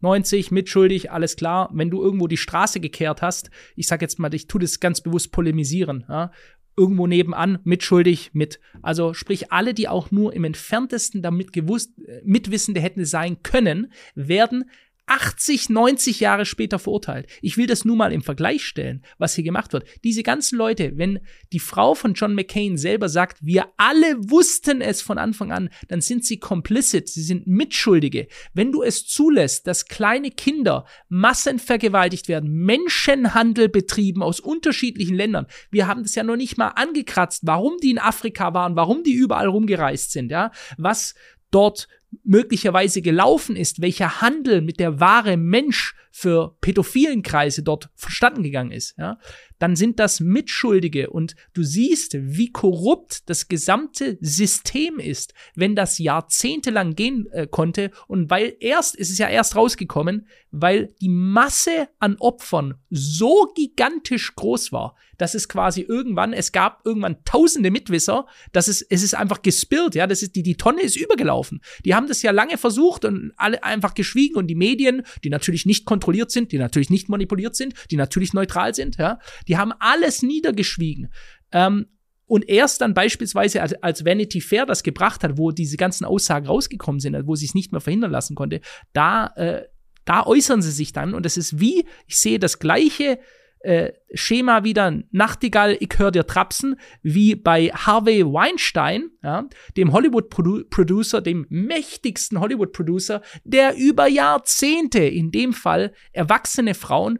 [0.00, 1.70] 90, mitschuldig, alles klar.
[1.72, 5.00] Wenn du irgendwo die Straße gekehrt hast, ich sag jetzt mal, ich tu das ganz
[5.00, 6.30] bewusst polemisieren, ja,
[6.76, 8.60] irgendwo nebenan, mitschuldig, mit.
[8.80, 13.92] Also sprich, alle, die auch nur im entferntesten damit gewusst, äh, Mitwissende hätten sein können,
[14.14, 14.70] werden
[15.10, 17.26] 80, 90 Jahre später verurteilt.
[17.42, 19.84] Ich will das nur mal im Vergleich stellen, was hier gemacht wird.
[20.04, 21.18] Diese ganzen Leute, wenn
[21.52, 26.00] die Frau von John McCain selber sagt, wir alle wussten es von Anfang an, dann
[26.00, 28.28] sind sie complicit, sie sind Mitschuldige.
[28.54, 35.88] Wenn du es zulässt, dass kleine Kinder massenvergewaltigt werden, Menschenhandel betrieben aus unterschiedlichen Ländern, wir
[35.88, 39.48] haben das ja noch nicht mal angekratzt, warum die in Afrika waren, warum die überall
[39.48, 41.14] rumgereist sind, ja, was
[41.50, 41.88] dort
[42.24, 48.72] möglicherweise gelaufen ist, welcher Handel mit der wahre Mensch für pädophilen Kreise dort verstanden gegangen
[48.72, 49.18] ist, ja,
[49.60, 55.98] dann sind das Mitschuldige und du siehst, wie korrupt das gesamte System ist, wenn das
[55.98, 61.88] jahrzehntelang gehen äh, konnte und weil erst, es ist ja erst rausgekommen, weil die Masse
[61.98, 68.26] an Opfern so gigantisch groß war, dass es quasi irgendwann, es gab irgendwann tausende Mitwisser,
[68.52, 71.60] dass es, es ist einfach gespillt, ja, das ist, die, die Tonne ist übergelaufen.
[71.84, 75.66] Die haben das ja lange versucht und alle einfach geschwiegen und die Medien, die natürlich
[75.66, 79.72] nicht kontrolliert sind, die natürlich nicht manipuliert sind, die natürlich neutral sind, ja, die haben
[79.78, 81.12] alles niedergeschwiegen.
[81.52, 81.86] Ähm,
[82.26, 86.46] und erst dann beispielsweise, als, als Vanity Fair das gebracht hat, wo diese ganzen Aussagen
[86.46, 88.60] rausgekommen sind, wo sie es nicht mehr verhindern lassen konnte,
[88.92, 89.64] da, äh,
[90.04, 91.14] da äußern sie sich dann.
[91.14, 93.18] Und es ist wie, ich sehe das gleiche
[93.60, 101.20] äh, Schema wieder Nachtigall, ich höre dir trapsen, wie bei Harvey Weinstein, ja, dem Hollywood-Producer,
[101.20, 107.18] dem mächtigsten Hollywood-Producer, der über Jahrzehnte, in dem Fall erwachsene Frauen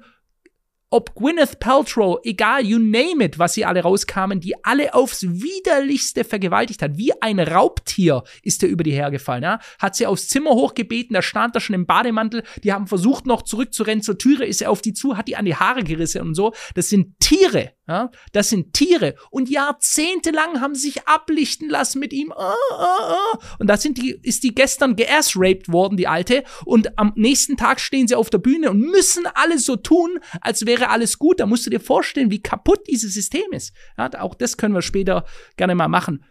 [0.90, 6.24] ob Gwyneth Paltrow, egal, you name it, was sie alle rauskamen, die alle aufs widerlichste
[6.24, 6.98] vergewaltigt hat.
[6.98, 9.60] Wie ein Raubtier ist er über die hergefallen, ja.
[9.78, 13.42] Hat sie aufs Zimmer hochgebeten, da stand er schon im Bademantel, die haben versucht noch
[13.42, 16.34] zurückzurennen zur Türe, ist er auf die zu, hat die an die Haare gerissen und
[16.34, 16.52] so.
[16.74, 18.10] Das sind Tiere, ja.
[18.32, 19.14] Das sind Tiere.
[19.30, 22.32] Und jahrzehntelang haben sich ablichten lassen mit ihm.
[22.32, 23.38] Ah, ah, ah.
[23.58, 26.44] Und da sind die, ist die gestern geass-raped worden, die Alte.
[26.64, 30.66] Und am nächsten Tag stehen sie auf der Bühne und müssen alles so tun, als
[30.66, 31.40] wäre wäre alles gut.
[31.40, 33.74] Da musst du dir vorstellen, wie kaputt dieses System ist.
[33.98, 35.24] Ja, auch das können wir später
[35.56, 36.24] gerne mal machen.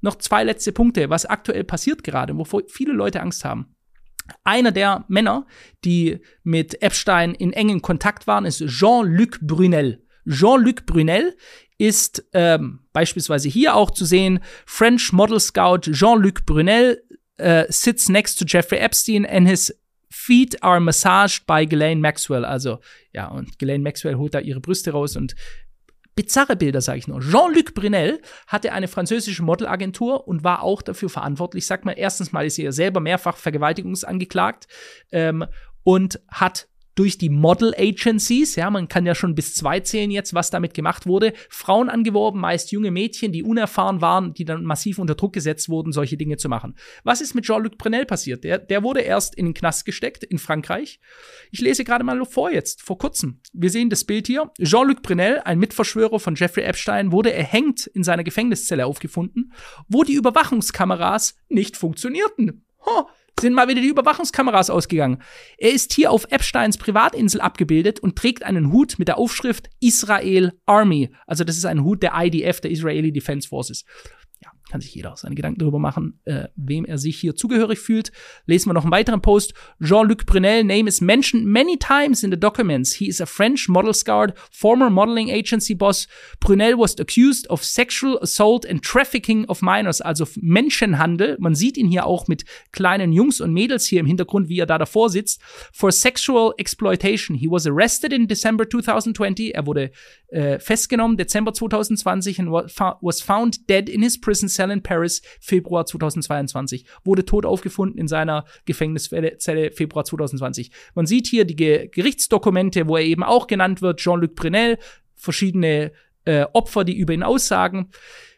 [0.00, 3.74] Noch zwei letzte Punkte, was aktuell passiert gerade, wovor viele Leute Angst haben.
[4.44, 5.46] Einer der Männer,
[5.84, 10.05] die mit Epstein in engem Kontakt waren, ist Jean-Luc Brunel.
[10.28, 11.36] Jean-Luc Brunel
[11.78, 17.02] ist ähm, beispielsweise hier auch zu sehen, French Model Scout Jean-Luc Brunel
[17.36, 19.74] äh, sits next to Jeffrey Epstein and his
[20.08, 22.44] Feet are massaged by Ghislaine Maxwell.
[22.44, 22.78] Also,
[23.12, 25.34] ja, und Ghislaine Maxwell holt da ihre Brüste raus und
[26.14, 27.20] bizarre Bilder, sage ich nur.
[27.20, 31.66] Jean-Luc Brunel hatte eine französische Modelagentur und war auch dafür verantwortlich.
[31.66, 34.66] Sagt man, erstens mal ist er selber mehrfach vergewaltigungsangeklagt
[35.12, 35.44] ähm,
[35.82, 40.34] und hat durch die Model Agencies, ja, man kann ja schon bis zwei zählen jetzt,
[40.34, 44.98] was damit gemacht wurde, Frauen angeworben, meist junge Mädchen, die unerfahren waren, die dann massiv
[44.98, 46.74] unter Druck gesetzt wurden, solche Dinge zu machen.
[47.04, 48.44] Was ist mit Jean-Luc Brunel passiert?
[48.44, 50.98] Der, der wurde erst in den Knast gesteckt in Frankreich.
[51.50, 53.40] Ich lese gerade mal vor jetzt, vor kurzem.
[53.52, 54.50] Wir sehen das Bild hier.
[54.62, 59.52] Jean-Luc Brunel, ein Mitverschwörer von Jeffrey Epstein, wurde erhängt in seiner Gefängniszelle aufgefunden,
[59.86, 62.65] wo die Überwachungskameras nicht funktionierten.
[62.86, 63.06] Huh
[63.40, 65.22] sind mal wieder die Überwachungskameras ausgegangen.
[65.58, 70.52] Er ist hier auf Epsteins Privatinsel abgebildet und trägt einen Hut mit der Aufschrift Israel
[70.64, 71.10] Army.
[71.26, 73.84] Also das ist ein Hut der IDF, der Israeli Defense Forces
[74.68, 78.10] kann sich jeder seine Gedanken darüber machen, äh, wem er sich hier zugehörig fühlt.
[78.46, 79.54] Lesen wir noch einen weiteren Post.
[79.80, 82.94] Jean-Luc Brunel name is mentioned many times in the documents.
[82.94, 86.08] He is a French model scout, former modeling agency boss.
[86.40, 91.36] Brunel was accused of sexual assault and trafficking of minors, also Menschenhandel.
[91.38, 94.66] Man sieht ihn hier auch mit kleinen Jungs und Mädels hier im Hintergrund, wie er
[94.66, 95.40] da davor sitzt.
[95.72, 97.36] For sexual exploitation.
[97.36, 99.54] He was arrested in December 2020.
[99.54, 99.92] Er wurde
[100.28, 105.86] äh, festgenommen Dezember 2020 and was found dead in his prison cell in Paris, Februar
[105.86, 106.86] 2022.
[107.04, 110.70] Wurde tot aufgefunden in seiner Gefängniszelle Februar 2020.
[110.94, 114.78] Man sieht hier die Ge Gerichtsdokumente, wo er eben auch genannt wird, Jean-Luc Brunel,
[115.14, 115.92] verschiedene
[116.24, 117.90] äh, Opfer, die über ihn aussagen.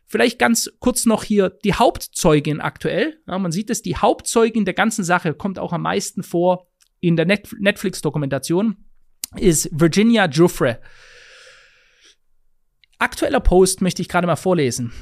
[0.06, 3.20] Vielleicht ganz kurz noch hier die Hauptzeugin aktuell.
[3.26, 6.66] Ja, man sieht es, die Hauptzeugin der ganzen Sache kommt auch am meisten vor
[7.00, 8.76] in der Net Netflix-Dokumentation,
[9.36, 10.80] ist Virginia Giuffre.
[12.98, 14.92] Aktueller Post möchte ich gerade mal vorlesen.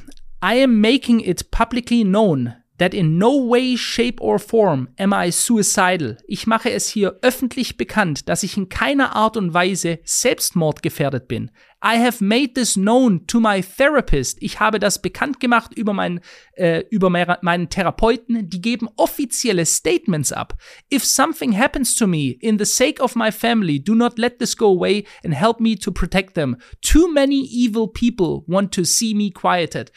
[0.43, 5.31] I am making it publicly known that in no way, shape or form am I
[5.31, 6.19] suicidal.
[6.27, 11.51] Ich mache es hier öffentlich bekannt, dass ich in keiner Art und Weise selbstmordgefährdet bin.
[11.83, 14.43] I have made this known to my therapist.
[14.43, 16.21] Ich habe das bekannt gemacht über, mein,
[16.55, 18.49] äh, über meinen Therapeuten.
[18.49, 20.55] Die geben offizielle Statements ab.
[20.93, 24.57] If something happens to me in the sake of my family, do not let this
[24.57, 26.57] go away and help me to protect them.
[26.83, 29.93] Too many evil people want to see me quieted.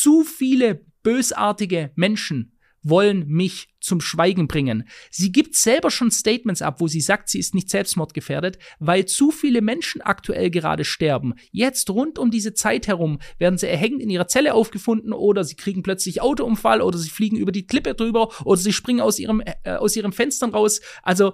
[0.00, 4.88] Zu viele bösartige Menschen wollen mich zum Schweigen bringen.
[5.10, 9.32] Sie gibt selber schon Statements ab, wo sie sagt, sie ist nicht selbstmordgefährdet, weil zu
[9.32, 11.34] viele Menschen aktuell gerade sterben.
[11.50, 15.56] Jetzt rund um diese Zeit herum werden sie erhängt in ihrer Zelle aufgefunden oder sie
[15.56, 19.42] kriegen plötzlich Autounfall oder sie fliegen über die Klippe drüber oder sie springen aus ihrem
[19.64, 20.80] äh, aus ihren Fenstern raus.
[21.02, 21.32] Also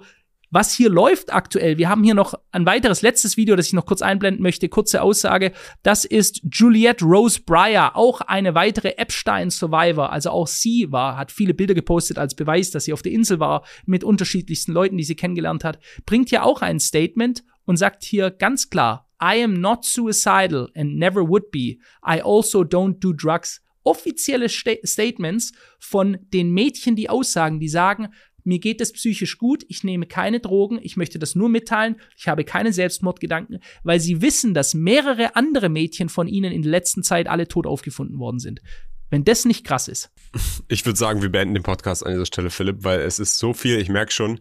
[0.51, 3.85] was hier läuft aktuell, wir haben hier noch ein weiteres letztes Video, das ich noch
[3.85, 5.51] kurz einblenden möchte, kurze Aussage.
[5.83, 10.11] Das ist Juliette Rose Breyer, auch eine weitere Epstein-Survivor.
[10.11, 13.39] Also auch sie war, hat viele Bilder gepostet als Beweis, dass sie auf der Insel
[13.39, 15.79] war mit unterschiedlichsten Leuten, die sie kennengelernt hat.
[16.05, 20.97] Bringt ja auch ein Statement und sagt hier ganz klar, I am not suicidal and
[20.97, 21.77] never would be.
[22.05, 28.09] I also don't do drugs offizielle St Statements von den Mädchen, die aussagen, die sagen,
[28.45, 32.27] mir geht es psychisch gut, ich nehme keine Drogen, ich möchte das nur mitteilen, ich
[32.27, 37.03] habe keine Selbstmordgedanken, weil sie wissen, dass mehrere andere Mädchen von ihnen in der letzten
[37.03, 38.61] Zeit alle tot aufgefunden worden sind.
[39.09, 40.11] Wenn das nicht krass ist.
[40.67, 43.53] Ich würde sagen, wir beenden den Podcast an dieser Stelle, Philipp, weil es ist so
[43.53, 44.39] viel, ich merke schon,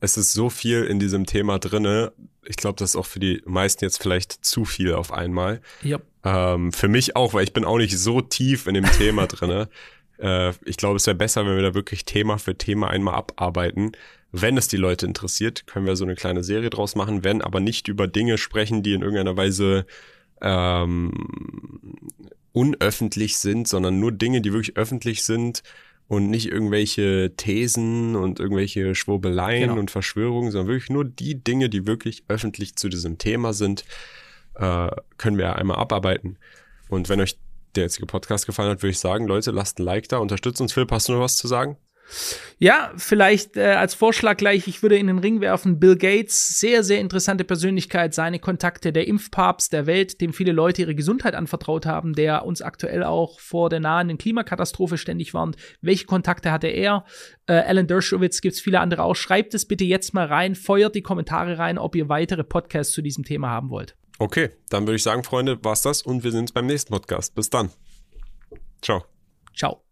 [0.00, 2.12] es ist so viel in diesem Thema drinne.
[2.44, 5.60] Ich glaube, das ist auch für die meisten jetzt vielleicht zu viel auf einmal.
[5.82, 5.98] Ja.
[6.24, 9.68] Ähm, für mich auch, weil ich bin auch nicht so tief in dem Thema drinne.
[10.18, 13.92] Äh, ich glaube, es wäre besser, wenn wir da wirklich Thema für Thema einmal abarbeiten.
[14.30, 17.60] Wenn es die Leute interessiert, können wir so eine kleine Serie draus machen, wenn aber
[17.60, 19.86] nicht über Dinge sprechen, die in irgendeiner Weise
[20.42, 21.12] ähm,
[22.52, 25.62] unöffentlich sind, sondern nur Dinge, die wirklich öffentlich sind
[26.08, 29.80] und nicht irgendwelche Thesen und irgendwelche Schwurbeleien genau.
[29.80, 33.84] und Verschwörungen, sondern wirklich nur die Dinge, die wirklich öffentlich zu diesem Thema sind,
[34.54, 34.88] äh,
[35.18, 36.38] können wir einmal abarbeiten.
[36.88, 37.36] Und wenn euch
[37.74, 40.72] der jetzige Podcast gefallen hat, würde ich sagen, Leute, lasst ein Like da, unterstützt uns.
[40.72, 41.76] Philipp, hast du noch was zu sagen?
[42.58, 46.82] Ja, vielleicht äh, als Vorschlag gleich, ich würde in den Ring werfen, Bill Gates, sehr,
[46.82, 51.86] sehr interessante Persönlichkeit, seine Kontakte, der Impfpapst der Welt, dem viele Leute ihre Gesundheit anvertraut
[51.86, 55.56] haben, der uns aktuell auch vor der nahenden Klimakatastrophe ständig warnt.
[55.80, 57.04] Welche Kontakte hatte er?
[57.46, 59.14] Äh, Alan Dershowitz, gibt's viele andere auch.
[59.14, 63.02] Schreibt es bitte jetzt mal rein, feuert die Kommentare rein, ob ihr weitere Podcasts zu
[63.02, 63.96] diesem Thema haben wollt.
[64.18, 67.34] Okay, dann würde ich sagen, Freunde, war's das und wir sehen uns beim nächsten Podcast.
[67.34, 67.70] Bis dann.
[68.82, 69.04] Ciao.
[69.54, 69.87] Ciao.